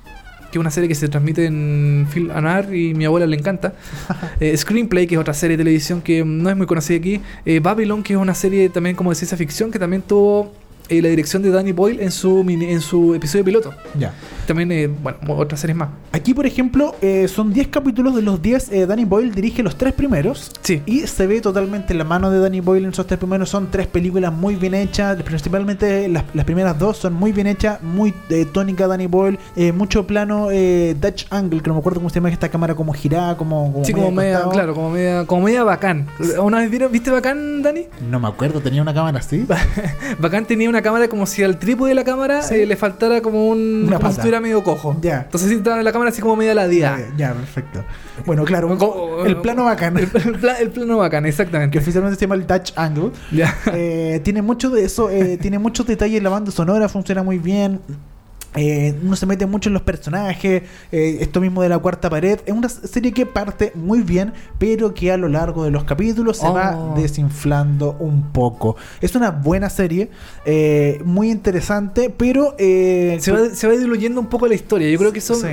[0.51, 3.37] que es una serie que se transmite en Film and Art y mi abuela le
[3.37, 3.73] encanta.
[4.39, 7.21] Eh, Screenplay, que es otra serie de televisión que no es muy conocida aquí.
[7.45, 10.51] Eh, Babylon, que es una serie también como de ciencia ficción, que también tuvo
[10.89, 13.73] eh, la dirección de Danny Boyle en su, mini- en su episodio piloto.
[13.97, 14.13] Ya.
[14.47, 15.89] También, eh, bueno, otras series más.
[16.11, 18.71] Aquí, por ejemplo, eh, son 10 capítulos de los 10.
[18.71, 20.51] eh, Danny Boyle dirige los tres primeros.
[20.61, 20.81] Sí.
[20.85, 23.49] Y se ve totalmente la mano de Danny Boyle en esos tres primeros.
[23.49, 25.21] Son tres películas muy bien hechas.
[25.23, 27.81] Principalmente las, las primeras dos son muy bien hechas.
[27.81, 28.13] Muy
[28.53, 29.39] tónica Danny Boyle.
[29.73, 33.35] mucho plano Dutch Angle, que no me acuerdo cómo se llama esta cámara como girada,
[33.37, 36.05] como, como Sí, como al media, claro, como media, como media bacán.
[36.41, 37.85] ¿Una vez vieron- viste bacán, Dani?
[38.09, 39.45] No me acuerdo, tenía una cámara así.
[40.19, 42.55] Bacán tenía una cámara como si al trípode de la cámara Sí.
[42.55, 43.85] eh, le faltara como un.
[43.87, 44.95] Una como si estuviera medio cojo.
[45.01, 45.21] Ya.
[45.23, 46.97] Entonces sí estaba la cámara así como media ladía.
[47.17, 47.83] Ya, ya, perfecto.
[48.25, 49.97] Bueno, claro, Como- el plano bacán.
[49.97, 51.77] El, el pla- el plano bacán, que exactamente.
[51.79, 53.11] oficialmente se llama el Dutch Angle.
[53.31, 53.53] Ya.
[53.73, 57.79] Eh, tiene mucho de eso, eh, tiene muchos detalles, la banda sonora funciona muy bien.
[58.55, 62.39] Eh, uno se mete mucho en los personajes, eh, esto mismo de la cuarta pared.
[62.45, 66.37] Es una serie que parte muy bien, pero que a lo largo de los capítulos
[66.37, 66.53] se Oh.
[66.53, 68.75] va desinflando un poco.
[69.01, 70.09] Es una buena serie,
[70.45, 74.89] eh, muy interesante, pero eh, Se va, se va diluyendo un poco la historia.
[74.89, 75.37] Yo creo que son.
[75.41, 75.47] Sí.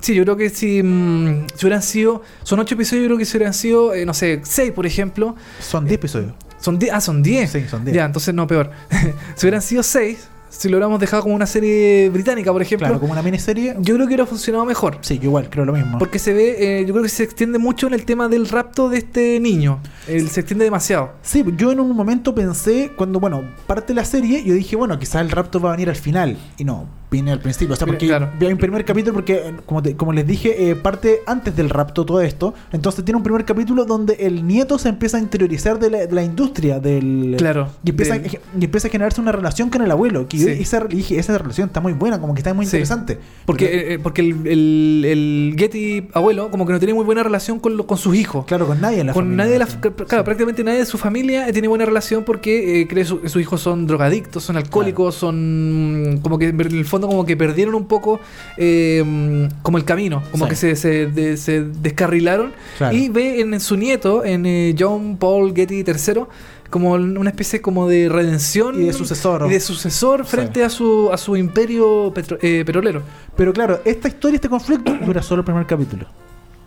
[0.00, 2.22] Sí, yo creo que si, mm, si hubieran sido.
[2.42, 5.36] Son ocho episodios, yo creo que si hubieran sido, eh, no sé, seis, por ejemplo.
[5.60, 6.32] son 10 episodios.
[6.58, 6.92] Son 10.
[6.92, 7.50] Ah, son 10.
[7.50, 7.96] Sí, son 10.
[7.96, 8.70] Ya, entonces no, peor.
[9.36, 13.00] si hubieran sido seis, si lo hubiéramos dejado como una serie británica, por ejemplo, Claro,
[13.00, 13.74] como una miniserie.
[13.80, 14.98] yo creo que hubiera funcionado mejor.
[15.00, 15.98] Sí, yo igual, creo lo mismo.
[15.98, 18.88] Porque se ve, eh, yo creo que se extiende mucho en el tema del rapto
[18.90, 19.80] de este niño.
[20.06, 21.12] Él se extiende demasiado.
[21.22, 25.22] Sí, yo en un momento pensé, cuando, bueno, parte la serie, yo dije, bueno, quizás
[25.22, 26.36] el rapto va a venir al final.
[26.58, 27.74] Y no, viene al principio.
[27.74, 28.30] O sea, porque claro.
[28.40, 31.70] vi un primer capítulo, porque, eh, como, te- como les dije, eh, parte antes del
[31.70, 32.54] rapto todo esto.
[32.72, 36.12] Entonces tiene un primer capítulo donde el nieto se empieza a interiorizar de la, de
[36.12, 37.34] la industria del...
[37.38, 40.26] Claro, Y empieza, del- y empieza a generarse una relación con el abuelo.
[40.26, 40.48] Que Sí.
[40.48, 42.70] esa, esa relación está muy buena, como que está muy Sí.
[42.76, 43.18] interesante.
[43.44, 47.22] Porque, eh, eh, porque el, el, el Getty abuelo como que no tiene muy buena
[47.22, 48.46] relación con, lo- con sus hijos.
[48.46, 49.76] Claro, con nadie en la con familia, nadie de la, sí.
[50.08, 53.40] claro, prácticamente nadie de su familia eh, tiene buena relación porque eh, cree su- sus
[53.42, 57.86] hijos son drogadictos, son alcohólicos, son como que en el fondo como que perdieron un
[57.86, 58.20] poco
[58.56, 60.50] eh, como el camino, como Sí.
[60.50, 62.96] que se, se, de- se descarrilaron Claro.
[62.96, 66.22] y ve en su nieto, en eh, John Paul Getty III,
[66.70, 69.44] como una especie como de redención Y de sucesor.
[69.46, 73.02] y de sucesor frente a su a su imperio petro- eh, petrolero.
[73.36, 76.06] Pero claro, esta historia, este conflicto, dura solo el primer capítulo.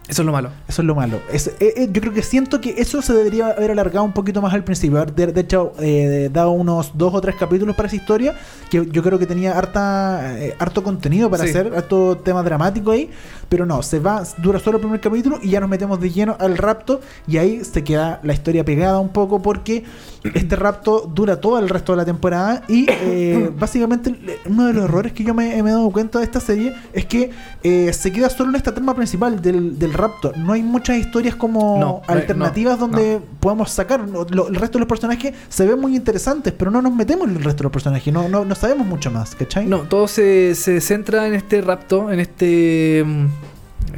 [0.07, 0.49] Eso es lo malo.
[0.67, 1.19] Eso es lo malo.
[1.31, 4.39] Es- eh, eh, yo creo que siento que eso se debería haber alargado un poquito
[4.41, 4.97] más al principio.
[4.99, 8.35] Haber de, de hecho eh, dado unos dos o tres capítulos para esa historia.
[8.69, 11.49] Que yo creo que tenía harta, eh, harto contenido para Sí.
[11.49, 13.09] hacer, harto tema dramático ahí.
[13.49, 16.35] Pero no, se va, dura solo el primer capítulo y ya nos metemos de lleno
[16.39, 17.01] al rapto.
[17.27, 19.83] Y ahí se queda la historia pegada un poco porque
[20.33, 22.63] este rapto dura todo el resto de la temporada.
[22.67, 24.15] Y eh, básicamente
[24.45, 27.05] uno de los errores que yo me, me he dado cuenta de esta serie es
[27.05, 27.29] que
[27.63, 30.31] eh, se queda solo en esta trama principal del, del rapto.
[30.35, 34.05] No hay muchas historias como No, alternativas no, donde podamos sacar.
[34.09, 37.35] Lo- el resto de los personajes se ven muy interesantes, pero no nos metemos en
[37.37, 38.13] el resto de los personajes.
[38.13, 39.65] No, no, no sabemos mucho más, ¿cachai?
[39.67, 43.05] No, todo se, se centra en este rapto, en este.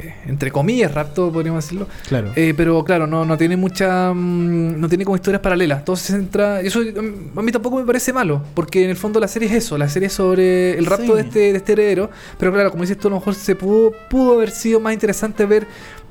[0.00, 1.86] Eh, entre comillas, rapto, podríamos decirlo.
[2.08, 2.32] Claro.
[2.36, 4.12] Eh, pero claro, no, no tiene mucha.
[4.14, 5.84] mm, no tiene como historias paralelas.
[5.84, 6.60] Todo se centra.
[6.60, 9.54] Eso mm, a mí tampoco me parece malo, porque en el fondo la serie es
[9.54, 11.12] eso: la serie es sobre el rapto Sí.
[11.14, 12.10] de, este, de este heredero.
[12.38, 15.44] Pero claro, como dices tú, a lo mejor se pudo, pudo haber sido más interesante
[15.46, 15.66] ver.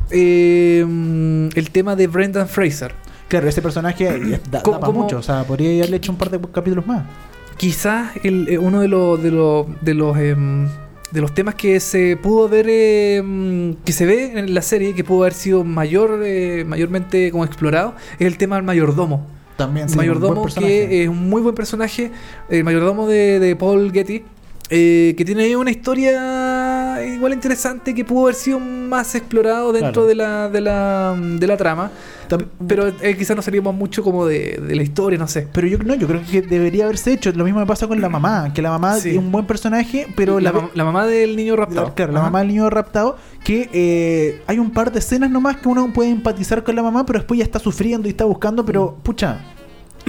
[0.10, 2.94] eh, mm, el tema de Brendan Fraser.
[3.28, 5.18] Claro, ese personaje da, ¿Cómo- da pa' cómo- mucho.
[5.18, 7.04] O sea, podría haberle hecho un par de capítulos más.
[7.58, 10.70] quizás el, uno de los de los de los em,
[11.12, 15.04] de los temas que se pudo ver em, que se ve en la serie que
[15.04, 19.26] pudo haber sido mayor eh, mayormente como explorado es el tema del mayordomo.
[19.56, 22.12] También sí, un mayordomo buen que es un muy buen personaje.
[22.50, 24.24] El mayordomo de, de Paul Getty
[24.70, 29.92] eh, que tiene ahí una historia igual interesante que pudo haber sido más explorado dentro
[30.04, 30.08] Claro.
[30.08, 31.92] de, la, de, la, de la trama
[32.68, 35.78] pero eh, quizás no seríamos mucho como de, de la historia no sé Pero yo
[35.78, 37.32] no, yo creo que debería haberse hecho.
[37.32, 39.12] Lo mismo me pasa con la mamá, que la mamá Sí.
[39.12, 42.20] es un buen personaje, pero la, la, la mamá del niño raptado La- claro, la
[42.20, 42.28] Ajá.
[42.28, 43.16] mamá del niño raptado,
[43.46, 47.06] que eh, hay un par de escenas nomás que uno puede empatizar con la mamá,
[47.06, 49.40] pero después ya está sufriendo y está buscando, pero pucha.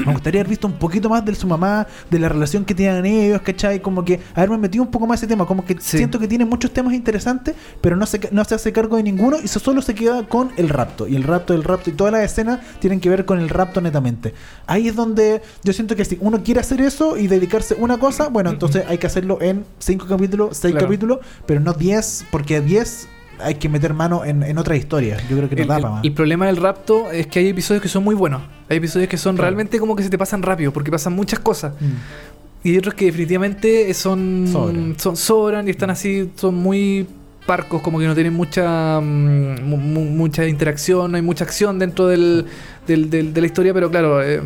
[0.06, 3.04] Me gustaría haber visto un poquito más de su mamá, de la relación que tienen
[3.06, 3.80] ellos, ¿cachai?
[3.80, 5.46] Como que haberme metido un poco más ese tema.
[5.46, 5.96] Como que Sí.
[5.98, 9.36] siento que tiene muchos temas interesantes, pero no se, no se hace cargo de ninguno
[9.42, 11.06] y solo se queda con el rapto.
[11.08, 13.80] Y el rapto, el rapto y todas las escenas tienen que ver con el rapto
[13.80, 14.34] netamente.
[14.66, 17.98] Ahí es donde yo siento que si uno quiere hacer eso y dedicarse a una
[17.98, 20.86] cosa, bueno, entonces hay que hacerlo en cinco capítulos, seis Claro.
[20.86, 23.08] capítulos, pero no 10, porque 10
[23.40, 25.22] hay que meter mano en, en otras historias.
[25.28, 26.04] Yo creo que no el, da el- para más.
[26.04, 28.42] el problema del rapto es que hay episodios que son muy buenos.
[28.68, 29.48] Hay episodios que son Claro.
[29.50, 31.72] realmente como que se te pasan rápido, porque pasan muchas cosas.
[31.80, 32.66] Mm.
[32.68, 34.94] Y hay otros que definitivamente son Sobran.
[34.98, 37.06] son sobran y están así, son muy
[37.46, 41.78] parcos, como que no tienen mucha mm, mu- mu- mucha interacción, no hay mucha acción
[41.78, 42.46] dentro del,
[42.86, 44.42] del- del- de la historia, pero claro, eh,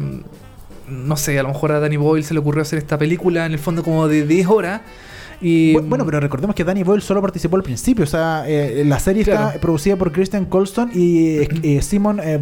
[0.88, 3.52] no sé, a lo mejor a Danny Boyle se le ocurrió hacer esta película en
[3.52, 4.82] el fondo como de 10 horas.
[5.42, 8.04] Y, Bu- Bueno, pero recordemos que Danny Boyle solo participó al principio.
[8.04, 12.40] O sea, eh, la serie está producida por Christian Colston y eh, eh, Simon eh,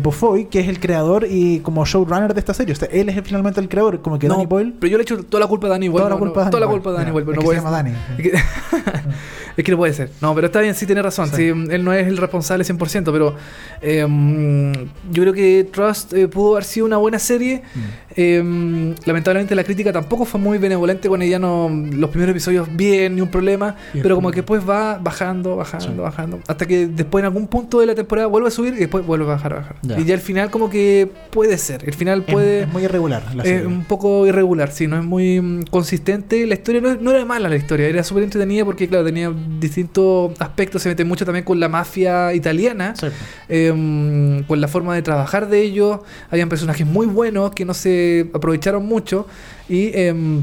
[0.50, 2.74] que es el creador y como showrunner de esta serie.
[2.74, 4.00] O sea, él es finalmente el creador.
[4.02, 4.74] Como que no, Danny Boyle.
[4.78, 6.02] pero yo le echo toda la culpa a Danny Boyle.
[6.04, 7.26] Toda la culpa no, a toda la Danny culpa a Danny Boyle.
[7.26, 7.90] Pero Ya, no es que se llama Danny.
[8.18, 8.36] Es que,
[9.56, 10.10] es no puede ser.
[10.20, 11.28] No, pero está bien, sí tiene razón.
[11.30, 11.36] Sí.
[11.36, 13.34] Sí, él no es el responsable 100%, pero
[13.80, 14.72] eh, mm,
[15.12, 17.62] yo creo que Trust eh, pudo haber sido una buena serie.
[17.74, 17.80] Mm.
[18.16, 21.38] Eh, lamentablemente la crítica tampoco fue muy benevolente con ella.
[21.38, 23.76] No, los primeros episodios bien, ni un problema.
[23.94, 25.92] Y pero como que después va bajando, bajando, Sí.
[25.96, 26.40] bajando.
[26.48, 29.24] Hasta que después en algún punto de la temporada vuelve a subir y después vuelve
[29.26, 29.76] a bajar, a bajar.
[29.82, 29.98] Ya.
[30.00, 31.84] Y ya al final como que puede ser.
[31.86, 32.62] El final puede...
[32.62, 36.46] es, muy irregular la Es un poco irregular, sí, no es muy mm, consistente.
[36.46, 40.32] La historia no, no era mala, la historia, era súper entretenida porque, claro, tenía distintos
[40.40, 40.82] aspectos.
[40.82, 43.06] Se mete mucho también con la mafia italiana, Sí.
[43.48, 46.00] eh, mm, con la forma de trabajar de ellos.
[46.30, 49.26] Habían personajes muy buenos que no se aprovecharon mucho.
[49.68, 50.42] Y em,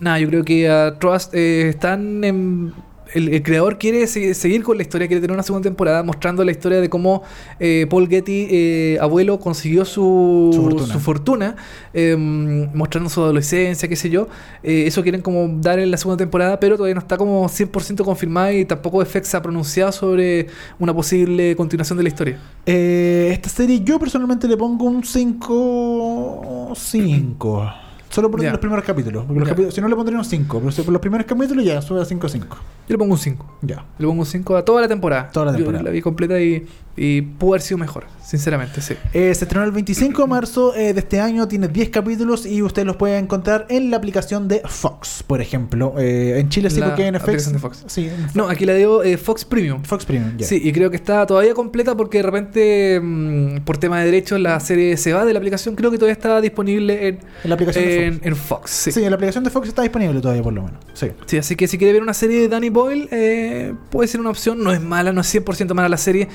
[0.00, 2.72] nada, yo creo que a Trust eh, están en.
[3.12, 6.44] El, el creador quiere se- seguir con la historia, quiere tener una segunda temporada mostrando
[6.44, 7.24] la historia de cómo
[7.58, 10.86] eh, Paul Getty, eh, abuelo, consiguió su, Su fortuna.
[10.92, 11.56] su fortuna,
[11.92, 14.28] eh, mostrando su adolescencia, qué sé yo.
[14.62, 18.04] Eh, eso quieren como dar en la segunda temporada, pero todavía no está como 100%
[18.04, 20.46] confirmada y tampoco FX se ha pronunciado sobre
[20.78, 22.38] una posible continuación de la historia.
[22.64, 27.72] Eh, esta serie yo personalmente le pongo un 5 5
[28.10, 28.50] Solo por Ya.
[28.50, 29.24] los primeros capítulos.
[29.24, 30.58] Porque los capítulos- si no le pondría un 5.
[30.58, 32.56] Pero si por los primeros capítulos ya sube a 5 5.
[32.88, 33.46] Yo le pongo un 5.
[33.62, 33.84] Ya.
[33.98, 35.30] Le pongo un 5 a toda la temporada.
[35.32, 35.84] Toda la Yo temporada.
[35.84, 38.94] la vi completa y, y pudo haber sido mejor, sinceramente, sí.
[39.14, 42.62] Eh, se estrenó el 25 de marzo eh, de este año, tiene 10 capítulos y
[42.62, 45.94] usted los puede encontrar en la aplicación de Fox, por ejemplo.
[45.98, 47.52] Eh, en Chile sí, porque en FX.
[47.52, 47.84] de Fox.
[47.86, 49.82] Sí, en No, aquí la dio eh, Fox Premium.
[49.84, 50.46] Fox Premium, ya.
[50.46, 54.40] Sí, y creo que está todavía completa porque de repente, mm, por tema de derechos,
[54.40, 55.76] la serie se va de la aplicación.
[55.76, 57.14] Creo que todavía está disponible en,
[57.44, 58.26] En la aplicación de en, Fox.
[58.26, 58.70] en Fox.
[58.70, 58.92] Sí.
[58.92, 59.04] Sí.
[59.04, 60.80] en la aplicación de Fox está disponible todavía, por lo menos.
[60.92, 61.08] Sí.
[61.26, 64.62] Sí, así que si quiere ver una serie de Danny Boyle, puede ser una opción.
[64.62, 66.28] No es mala, no es 100% mala la serie.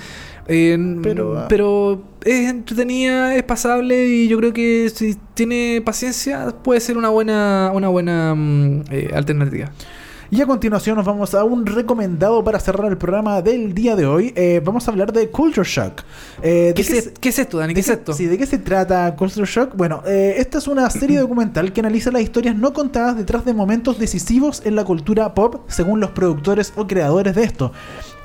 [0.48, 1.46] Eh, Pero, ah.
[1.50, 7.10] pero es entretenida, es pasable y yo creo que si tiene paciencia puede ser una
[7.10, 9.72] buena, una buena mm, eh, alternativa.
[10.32, 14.08] Y a continuación nos vamos a un recomendado para cerrar el programa del día de
[14.08, 14.34] hoy.
[14.36, 16.02] Eh, vamos a hablar de Culture Shock.
[16.42, 17.70] Eh, ¿de ¿Qué, es, qué es- qué es esto, Dani?
[17.70, 18.12] ¿De ¿Qué es esto?
[18.12, 19.76] Sí, ¿de qué se trata Culture Shock?
[19.78, 23.54] Bueno, eh, esta es una serie documental que analiza las historias no contadas detrás de
[23.54, 27.72] momentos decisivos en la cultura pop, según los productores o creadores de esto.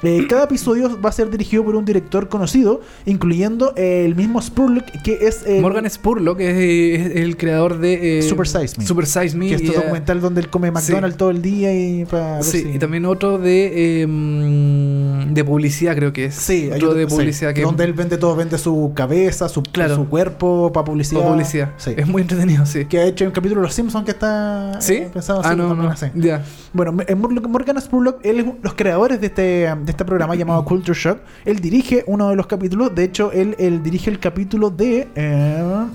[0.03, 4.41] Eh, cada episodio va a ser dirigido por un director conocido, incluyendo eh, el mismo
[4.41, 8.87] Spurlock, que es Morgan Spurlock que es, el creador de eh, Super Size Me.
[8.87, 11.73] Super Size Me, que es este eh, documental donde él come McDonald's todo el día
[11.75, 16.35] y para Sí, si- y también otro de, mm, de publicidad, creo que es.
[16.35, 19.97] Sí, otro de sí, publicidad que donde él vende todo, vende su cabeza, su, Claro.
[19.97, 21.21] su cuerpo para publicidad.
[21.21, 21.71] para publicidad.
[21.77, 21.93] Sí.
[21.97, 22.85] Es muy entretenido, sí.
[22.87, 25.03] Que ha hecho un capítulo de Los Simpsons que está ¿Sí?
[25.13, 25.95] pensado ah, no, no.
[26.15, 26.45] Ya.
[26.73, 30.99] Bueno, Mor- Morgan Spurlock, él es los creadores de este, de este programa llamado Culture
[30.99, 31.19] Shock.
[31.45, 32.95] Él dirige uno de los capítulos.
[32.95, 35.09] De hecho, él, dirige el capítulo de.
[35.15, 35.87] eh,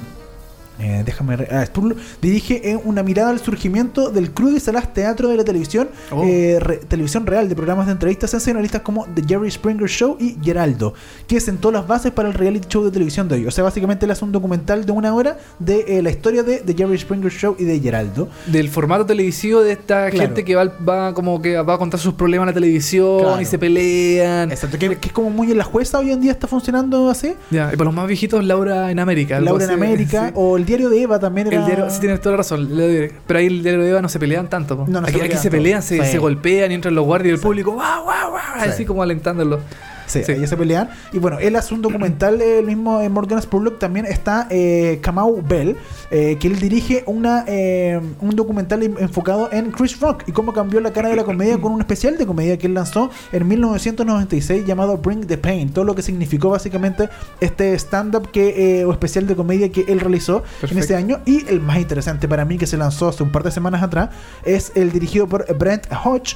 [0.79, 1.35] eh, déjame.
[1.37, 5.37] re- ah, Spurlock dirige eh, una mirada al surgimiento del crudo y salaz teatro de
[5.37, 6.23] la televisión, Oh.
[6.23, 10.37] eh, re- televisión real, de programas de entrevistas sensacionalistas como The Jerry Springer Show y
[10.43, 10.93] Geraldo,
[11.27, 13.45] que sentó las bases para el reality show de televisión de hoy.
[13.47, 16.57] O sea, básicamente él hace un documental de una hora de eh, la historia de
[16.59, 18.27] The Jerry Springer Show y de Geraldo.
[18.47, 20.27] Del formato televisivo de esta Claro.
[20.27, 23.41] gente que va, va como que va a contar sus problemas en la televisión Claro.
[23.41, 24.51] y se pelean.
[24.51, 27.33] Exacto, que, que es como muy en la jueza hoy en día está funcionando así.
[27.51, 29.39] Ya, y para los más viejitos, Laura en América.
[29.39, 29.71] Laura en.
[29.71, 30.31] América Sí.
[30.35, 31.57] o el diario de Eva también era.
[31.59, 34.09] El diario, sí tienes toda la razón, el pero ahí el diario de Eva no
[34.09, 34.85] se pelean tanto.
[34.87, 35.57] No, no se aquí, aquí pelean se tanto.
[35.57, 36.11] pelean, se, Sí.
[36.11, 38.41] se golpean y entran los guardias y el público, ¡guau, guau, guau!
[38.63, 38.69] Sí.
[38.69, 39.59] Así como alentándolo.
[40.07, 40.31] Sí, Sí.
[40.33, 40.89] ellos se pelean.
[41.13, 43.79] Y bueno, él hace un documental, eh, el mismo eh, Morgan Spurlock.
[43.79, 45.75] También está eh, Kamau Bell,
[46.11, 50.53] eh, que él dirige una, eh, un documental en- enfocado en Chris Rock y cómo
[50.53, 53.47] cambió la cara de la comedia con un especial de comedia que él lanzó en
[53.47, 55.69] 1996 llamado Bring the Pain.
[55.69, 60.43] Todo lo que significó básicamente este stand-up que, o especial de comedia que él realizó
[60.69, 61.19] en ese año.
[61.25, 64.09] Y el más interesante para mí, que se lanzó hace un par de semanas atrás,
[64.43, 66.35] es el dirigido por Brent Hodge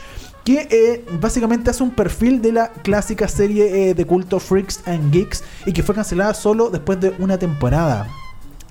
[0.49, 5.11] que eh, básicamente hace un perfil de la clásica serie eh, de culto Freaks and
[5.11, 8.07] Geeks y que fue cancelada solo después de una temporada.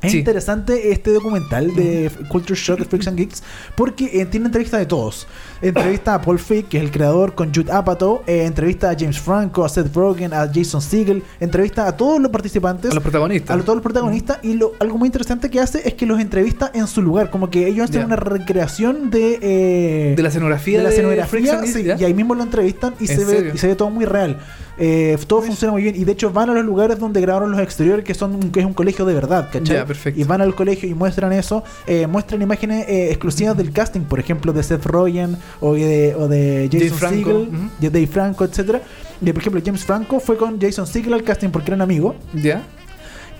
[0.03, 0.19] Es Sí.
[0.19, 3.43] interesante este documental de Culture Shock Freaks and Geeks
[3.77, 5.29] porque eh, tiene entrevistas de todos.
[5.61, 9.19] Entrevista a Paul Feig, que es el creador, con Jude Apatow, eh, entrevista a James
[9.19, 12.91] Franco, a Seth Rogen, a Jason Segel, entrevista a todos los participantes.
[12.91, 13.57] A los protagonistas.
[13.59, 14.39] a todos los protagonistas.
[14.43, 17.51] Y lo, algo muy interesante que hace es que los entrevista en su lugar, como
[17.51, 21.61] que ellos hacen una recreación de, eh, de la escenografía de la escenografía
[21.99, 24.39] y ahí mismo lo entrevistan y ¿En se, ve, y se ve todo muy real.
[24.81, 25.97] Eh, todo funciona muy bien.
[25.97, 28.61] Y de hecho van a los lugares donde grabaron los exteriores que son un- que
[28.61, 29.85] es un colegio de verdad, ¿cachai?
[29.85, 30.21] Perfecto.
[30.21, 34.21] Y van al colegio y muestran eso, eh, muestran imágenes eh, exclusivas del casting, por
[34.21, 37.71] ejemplo de Seth Rogen o de, o de Jason Franco, Segel, ujú.
[37.81, 38.83] de Dave Franco, etcétera.
[39.21, 42.15] Y por ejemplo James Franco fue con Jason Segel al casting porque eran amigos.
[42.35, 42.63] ¿Ya?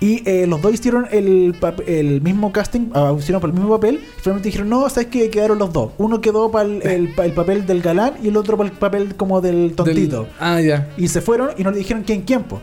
[0.01, 1.53] Y eh, los dos hicieron el,
[1.85, 3.95] el mismo casting, ah, hicieron para el mismo papel.
[3.95, 5.29] Y finalmente dijeron, no, ¿sabes qué?
[5.29, 5.91] Quedaron los dos.
[5.97, 8.75] Uno quedó para el, el pa- el papel del galán y el otro para el
[8.77, 10.23] papel como del tontito.
[10.23, 10.89] Del- ah, ya.
[10.95, 12.39] Y se fueron y no le dijeron quién quién.
[12.41, 12.61] Entonces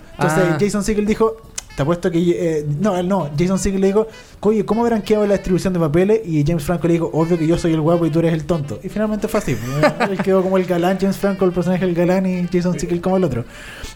[0.51, 0.57] Ah.
[0.59, 1.37] Jason Segel dijo,
[1.77, 2.19] te apuesto que...
[2.19, 3.31] eh, no, no.
[3.39, 4.07] Jason Segel le dijo,
[4.41, 6.21] oye, ¿cómo habrán quedado la distribución de papeles?
[6.25, 8.45] Y James Franco le dijo, obvio que yo soy el guapo y tú eres el
[8.45, 8.81] tonto.
[8.83, 9.55] Y finalmente fue así.
[9.55, 13.01] pues, él quedó como el galán, James Franco el personaje del galán y Jason Segel
[13.03, 13.45] como el otro.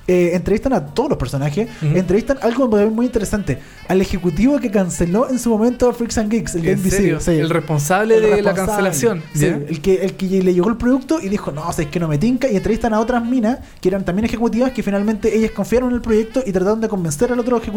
[0.06, 1.68] Eh, entrevistan a todos los personajes.
[1.82, 3.58] Entrevistan algo muy interesante.
[3.88, 6.90] Al ejecutivo que canceló en su momento Freaks and Geeks, el ¿En NBC.
[6.90, 7.20] serio?
[7.20, 7.30] sí.
[7.32, 9.22] El responsable El de la cancelación.
[9.34, 12.18] El que, el que le llegó el producto y dijo, no, es que no me
[12.18, 12.46] tinca.
[12.50, 16.02] Y entrevistan a otras minas que eran también ejecutivas que finalmente ellas confiaron en el
[16.02, 17.69] proyecto y trataron de convencer al otro ejecutivo.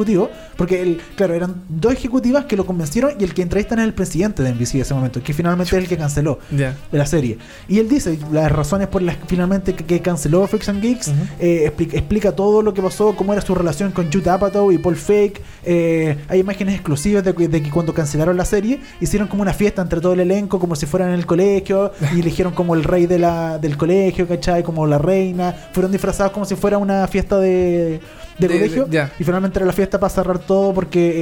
[0.58, 3.94] Porque, el, claro, eran dos ejecutivas que lo convencieron y el que entrevistan es el
[3.94, 7.38] presidente de NBC en ese momento, que finalmente es el que canceló de la serie.
[7.68, 11.08] Y él dice las razones por las que finalmente que, que canceló Freaks and Geeks,
[11.10, 11.18] Ujú.
[11.40, 14.78] eh, explica, explica todo lo que pasó, cómo era su relación con Jude Apatow y
[14.78, 15.42] Paul Fake.
[15.66, 19.54] eh, hay imágenes exclusivas de, que- de que cuando cancelaron la serie hicieron como una
[19.54, 22.84] fiesta entre todo el elenco, como si fueran en el colegio, y eligieron como el
[22.84, 24.64] rey de la, del colegio, ¿cachai?
[24.64, 25.54] Como la reina.
[25.74, 28.00] Fueron disfrazados como si fuera una fiesta de,
[28.40, 28.86] de De- colegio.
[28.86, 29.08] de-.
[29.20, 31.14] Y finalmente era la fiesta para cerrar todo porque eh,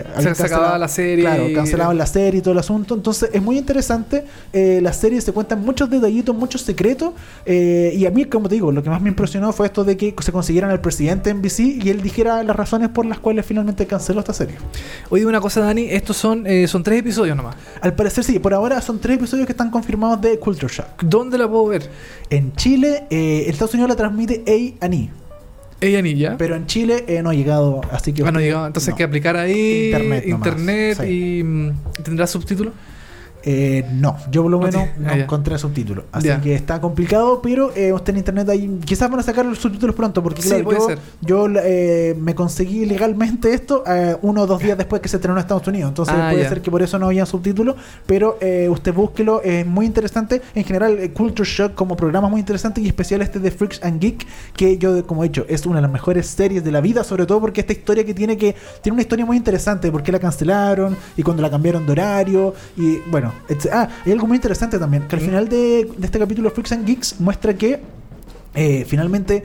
[0.00, 1.24] eh, Se cancelado- la serie.
[1.24, 2.94] Claro, cancelaban la serie y todo el asunto.
[2.94, 4.24] Entonces es muy interesante.
[4.52, 7.12] eh, la serie se cuentan muchos detallitos, muchos secretos.
[7.46, 9.96] eh, y a mí, como te digo, lo que más me impresionó fue esto de
[9.96, 13.44] que se consiguieran al presidente en NBC y él dijera las razones por las cuales
[13.46, 14.56] finalmente canceló esta serie.
[15.10, 17.56] Oye, una cosa, Dani, estos son, eh, son tres episodios nomás.
[17.80, 21.02] Al parecer, sí, por ahora son tres episodios que están confirmados de Culture Shock.
[21.02, 21.88] ¿Dónde la puedo ver?
[22.30, 24.42] En Chile, Estados Unidos la transmite
[24.80, 25.10] A&E,
[25.80, 26.36] Ella ni ya.
[26.38, 28.22] pero en Chile eh, no ha llegado, así que...
[28.22, 28.66] Ah, no usted- llegaba.
[28.68, 28.94] Entonces no.
[28.94, 31.38] hay que aplicar ahí Internet nomás, internet sí.
[31.38, 31.72] y mm,
[32.02, 32.72] tendrá subtítulos.
[33.46, 36.04] Eh, no, yo por lo No menos no ah, encontré subtítulos.
[36.12, 36.40] Así Ya.
[36.40, 38.80] que está complicado, pero eh, usted en internet ahí.
[38.84, 40.98] Quizás van a sacar los subtítulos pronto, porque Sí, claro, puede yo, ser.
[41.20, 45.36] yo eh, me conseguí legalmente esto eh, uno o dos días después que se estrenó
[45.36, 45.90] en Estados Unidos.
[45.90, 46.48] Entonces Ah, puede ya.
[46.48, 47.76] ser que por eso no había subtítulos,
[48.06, 50.40] pero eh, usted búsquelo, es muy interesante.
[50.54, 54.00] En general, eh, Culture Shock como programa muy interesante y especial este de Freaks and
[54.00, 54.26] Geek,
[54.56, 57.26] que yo, como he dicho, es una de las mejores series de la vida, sobre
[57.26, 60.18] todo porque esta historia que tiene que tiene una historia muy interesante, por qué la
[60.18, 63.33] cancelaron y cuando la cambiaron de horario y bueno.
[63.72, 66.86] Ah, hay algo muy interesante también, que al final de, de este capítulo Freaks and
[66.86, 67.80] Geeks muestra que
[68.54, 69.44] eh, finalmente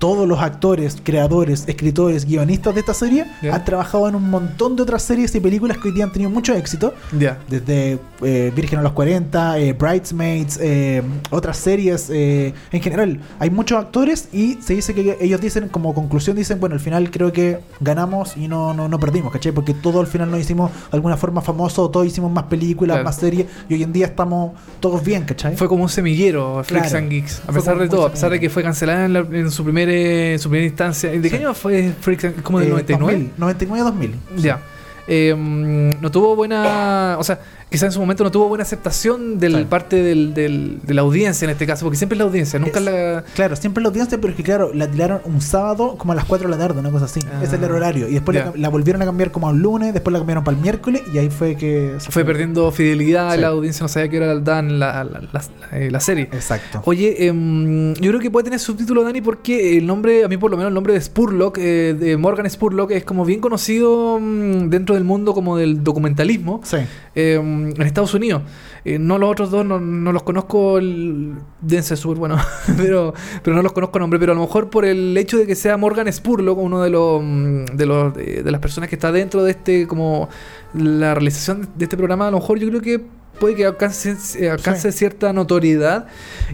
[0.00, 4.82] todos los actores, creadores, escritores, guionistas de esta serie han trabajado en un montón de
[4.82, 6.94] otras series y películas que hoy día han tenido mucho éxito.
[7.16, 7.38] Ya.
[7.48, 13.20] Desde eh, Virgen a los 40, eh, Bridesmaids, eh, otras series eh, en general.
[13.38, 17.10] Hay muchos actores y se dice que ellos dicen, como conclusión, dicen, bueno, al final
[17.10, 19.52] creo que ganamos y no, no, no perdimos, ¿cachai?
[19.52, 23.04] Porque todo al final nos hicimos de alguna forma famosos, todos hicimos más películas, Claro.
[23.04, 25.56] más series y hoy en día estamos todos bien, ¿cachai?
[25.56, 26.96] Fue como un semillero, Claro.
[26.96, 27.40] and Geeks.
[27.40, 29.62] A Fue pesar de todo, a pesar de que fue cancelada en, la- en su,
[29.90, 31.10] primer, en su primera instancia.
[31.10, 33.30] ¿De qué año fue Freaks Como del Eh, 99?
[33.38, 34.42] 2000, 99-2000.
[34.42, 34.60] Ya.
[35.06, 37.16] eh, mm, no tuvo buena.
[37.18, 37.40] O sea,
[37.70, 39.66] quizás en su momento no tuvo buena aceptación de Sí.
[39.68, 42.78] parte del, del- de la audiencia en este caso, porque siempre es la audiencia, nunca
[42.80, 43.24] Es- la.
[43.34, 46.24] Claro, siempre la audiencia, pero es que claro, la tiraron un sábado como a las
[46.24, 47.20] 4 de la tarde, una cosa así.
[47.32, 47.40] Ah.
[47.42, 48.08] Ese era el horario.
[48.08, 50.56] Y después la, la volvieron a cambiar como a un lunes, después la cambiaron para
[50.56, 53.40] el miércoles y ahí fue que se Fue perdiendo fidelidad, Sí.
[53.40, 56.24] la audiencia no sabía que era Dan la, la, la- la- eh, la serie.
[56.32, 56.82] Exacto.
[56.86, 60.50] Oye, em, yo creo que puede tener subtítulo, Dani, porque el nombre, a mí por
[60.50, 64.68] lo menos el nombre de Spurlock, eh, de Morgan Spurlock, es como bien conocido mm,
[64.70, 66.78] dentro del mundo como del documentalismo Sí.
[67.14, 68.42] em, en Estados Unidos.
[68.84, 72.42] Eh, no los otros dos, no, no los conozco, el, deben ser súper buenos,
[72.76, 75.54] pero, pero no los conozco nombre, pero a lo mejor por el hecho de que
[75.54, 79.12] sea Morgan Spurlock, uno de los, mm, de, los de, de las personas que está
[79.12, 80.28] dentro de este, como
[80.74, 83.04] la realización de este programa, a lo mejor yo creo que
[83.40, 86.06] puede que alcance, eh, alcance cierta notoriedad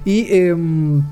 [0.04, 1.02] y, em,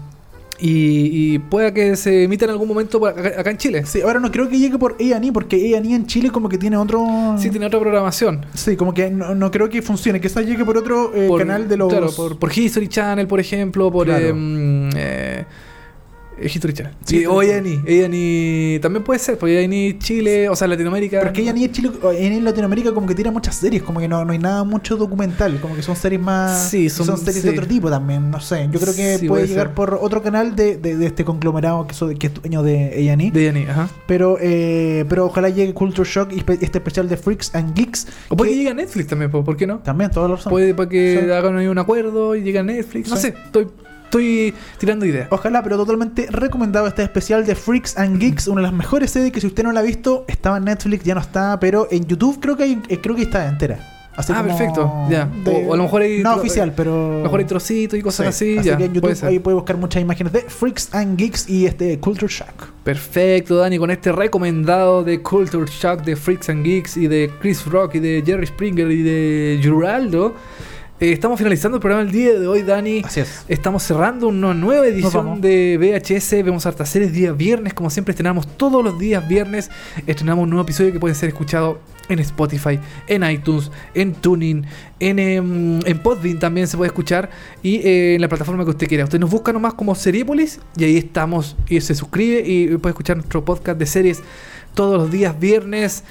[0.67, 3.85] y, y pueda que se emita en algún momento acá, acá en Chile.
[3.85, 6.79] Sí, ahora no creo que llegue por A&E porque A&E en Chile como que tiene
[6.79, 7.05] otro...
[7.39, 8.47] Sí, tiene otra programación.
[8.55, 10.23] Sí, como que no, no creo que funcione.
[10.23, 11.89] Quizás llegue por otro eh, Por- canal de los...
[11.91, 14.27] Claro, por, por History Channel, por ejemplo, por Claro.
[14.29, 15.45] em, eh,
[16.39, 16.93] eh, History Channel.
[17.05, 17.41] Sí, Sí, o.
[17.41, 18.05] A&E.
[18.05, 21.19] A&E también puede ser, porque A&E Chile, o sea, Latinoamérica.
[21.21, 24.09] Pero es que A&E Chile, A&E en Latinoamérica como que tira muchas series, como que
[24.09, 26.69] no, no hay nada mucho documental, como que son series más...
[26.71, 27.43] Sí, son- series sí.
[27.43, 28.69] de otro tipo también, no sé.
[28.73, 31.87] Yo creo que Sí, puede puede llegar por otro canal de, de, de este conglomerado
[31.87, 33.31] que, so- que es dueño de A&E.
[33.31, 33.89] De A&E, ajá.
[34.07, 38.07] Pero, eh, pero ojalá llegue Culture Shock y este especial de Freaks and Geeks.
[38.29, 39.79] O puede que- llegue a Netflix también, po, ¿por qué no?
[39.79, 43.09] También, todos los Puede para que hagan un acuerdo y llegue a Netflix.
[43.09, 43.67] No sé, estoy,
[44.19, 45.29] estoy tirando ideas.
[45.31, 49.33] Ojalá, pero totalmente recomendado este especial de Freaks and Geeks, una de las mejores series
[49.33, 52.05] que si usted no la ha visto, estaba en Netflix, ya no está, pero en
[52.07, 53.91] YouTube creo que hay, eh, creo que está entera.
[54.17, 55.29] Así Ah, perfecto, ya.
[55.43, 57.99] de- O- o a lo mejor hay no oficial, pero A lo mejor hay trocitos
[57.99, 58.69] y cosas Sí, así.
[58.69, 59.29] ya, que en puede YouTube ser.
[59.31, 62.69] ahí puede buscar muchas imágenes de Freaks and Geeks y este Culture Shock.
[62.85, 67.67] Perfecto, Dani, con este recomendado de Culture Shock, de Freaks and Geeks y de Chris
[67.67, 70.35] Rock y de Jerry Springer y de Geraldo.
[71.05, 73.03] Eh, estamos finalizando el programa el día de hoy, Dani.
[73.05, 73.45] Así es.
[73.47, 76.43] Estamos cerrando una nueva edición de VHS.
[76.43, 77.75] Vemos hartas series día viernes.
[77.75, 79.71] Como siempre, estrenamos todos los días viernes.
[80.07, 81.79] Estrenamos un nuevo episodio que puede ser escuchado
[82.09, 84.65] en Spotify, en iTunes, en Tuning,
[84.99, 87.29] en, em, en Podbean también se puede escuchar.
[87.63, 89.05] Y eh, en la plataforma que usted quiera.
[89.05, 91.55] Usted nos busca nomás como Seriepolis y ahí estamos.
[91.69, 94.23] Y se suscribe y puede escuchar nuestro podcast de series
[94.73, 96.03] todos los días viernes.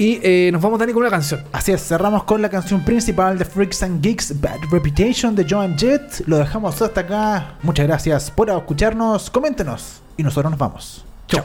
[0.00, 1.42] Y eh, nos vamos, Dani, con una canción.
[1.50, 5.76] Así es, cerramos con la canción principal de Freaks and Geeks, Bad Reputation de Joan
[5.76, 6.22] Jett.
[6.28, 7.56] Lo dejamos hasta acá.
[7.64, 9.28] Muchas gracias por escucharnos.
[9.28, 10.00] Coméntenos.
[10.16, 11.04] Y nosotros nos vamos.
[11.26, 11.44] Chao.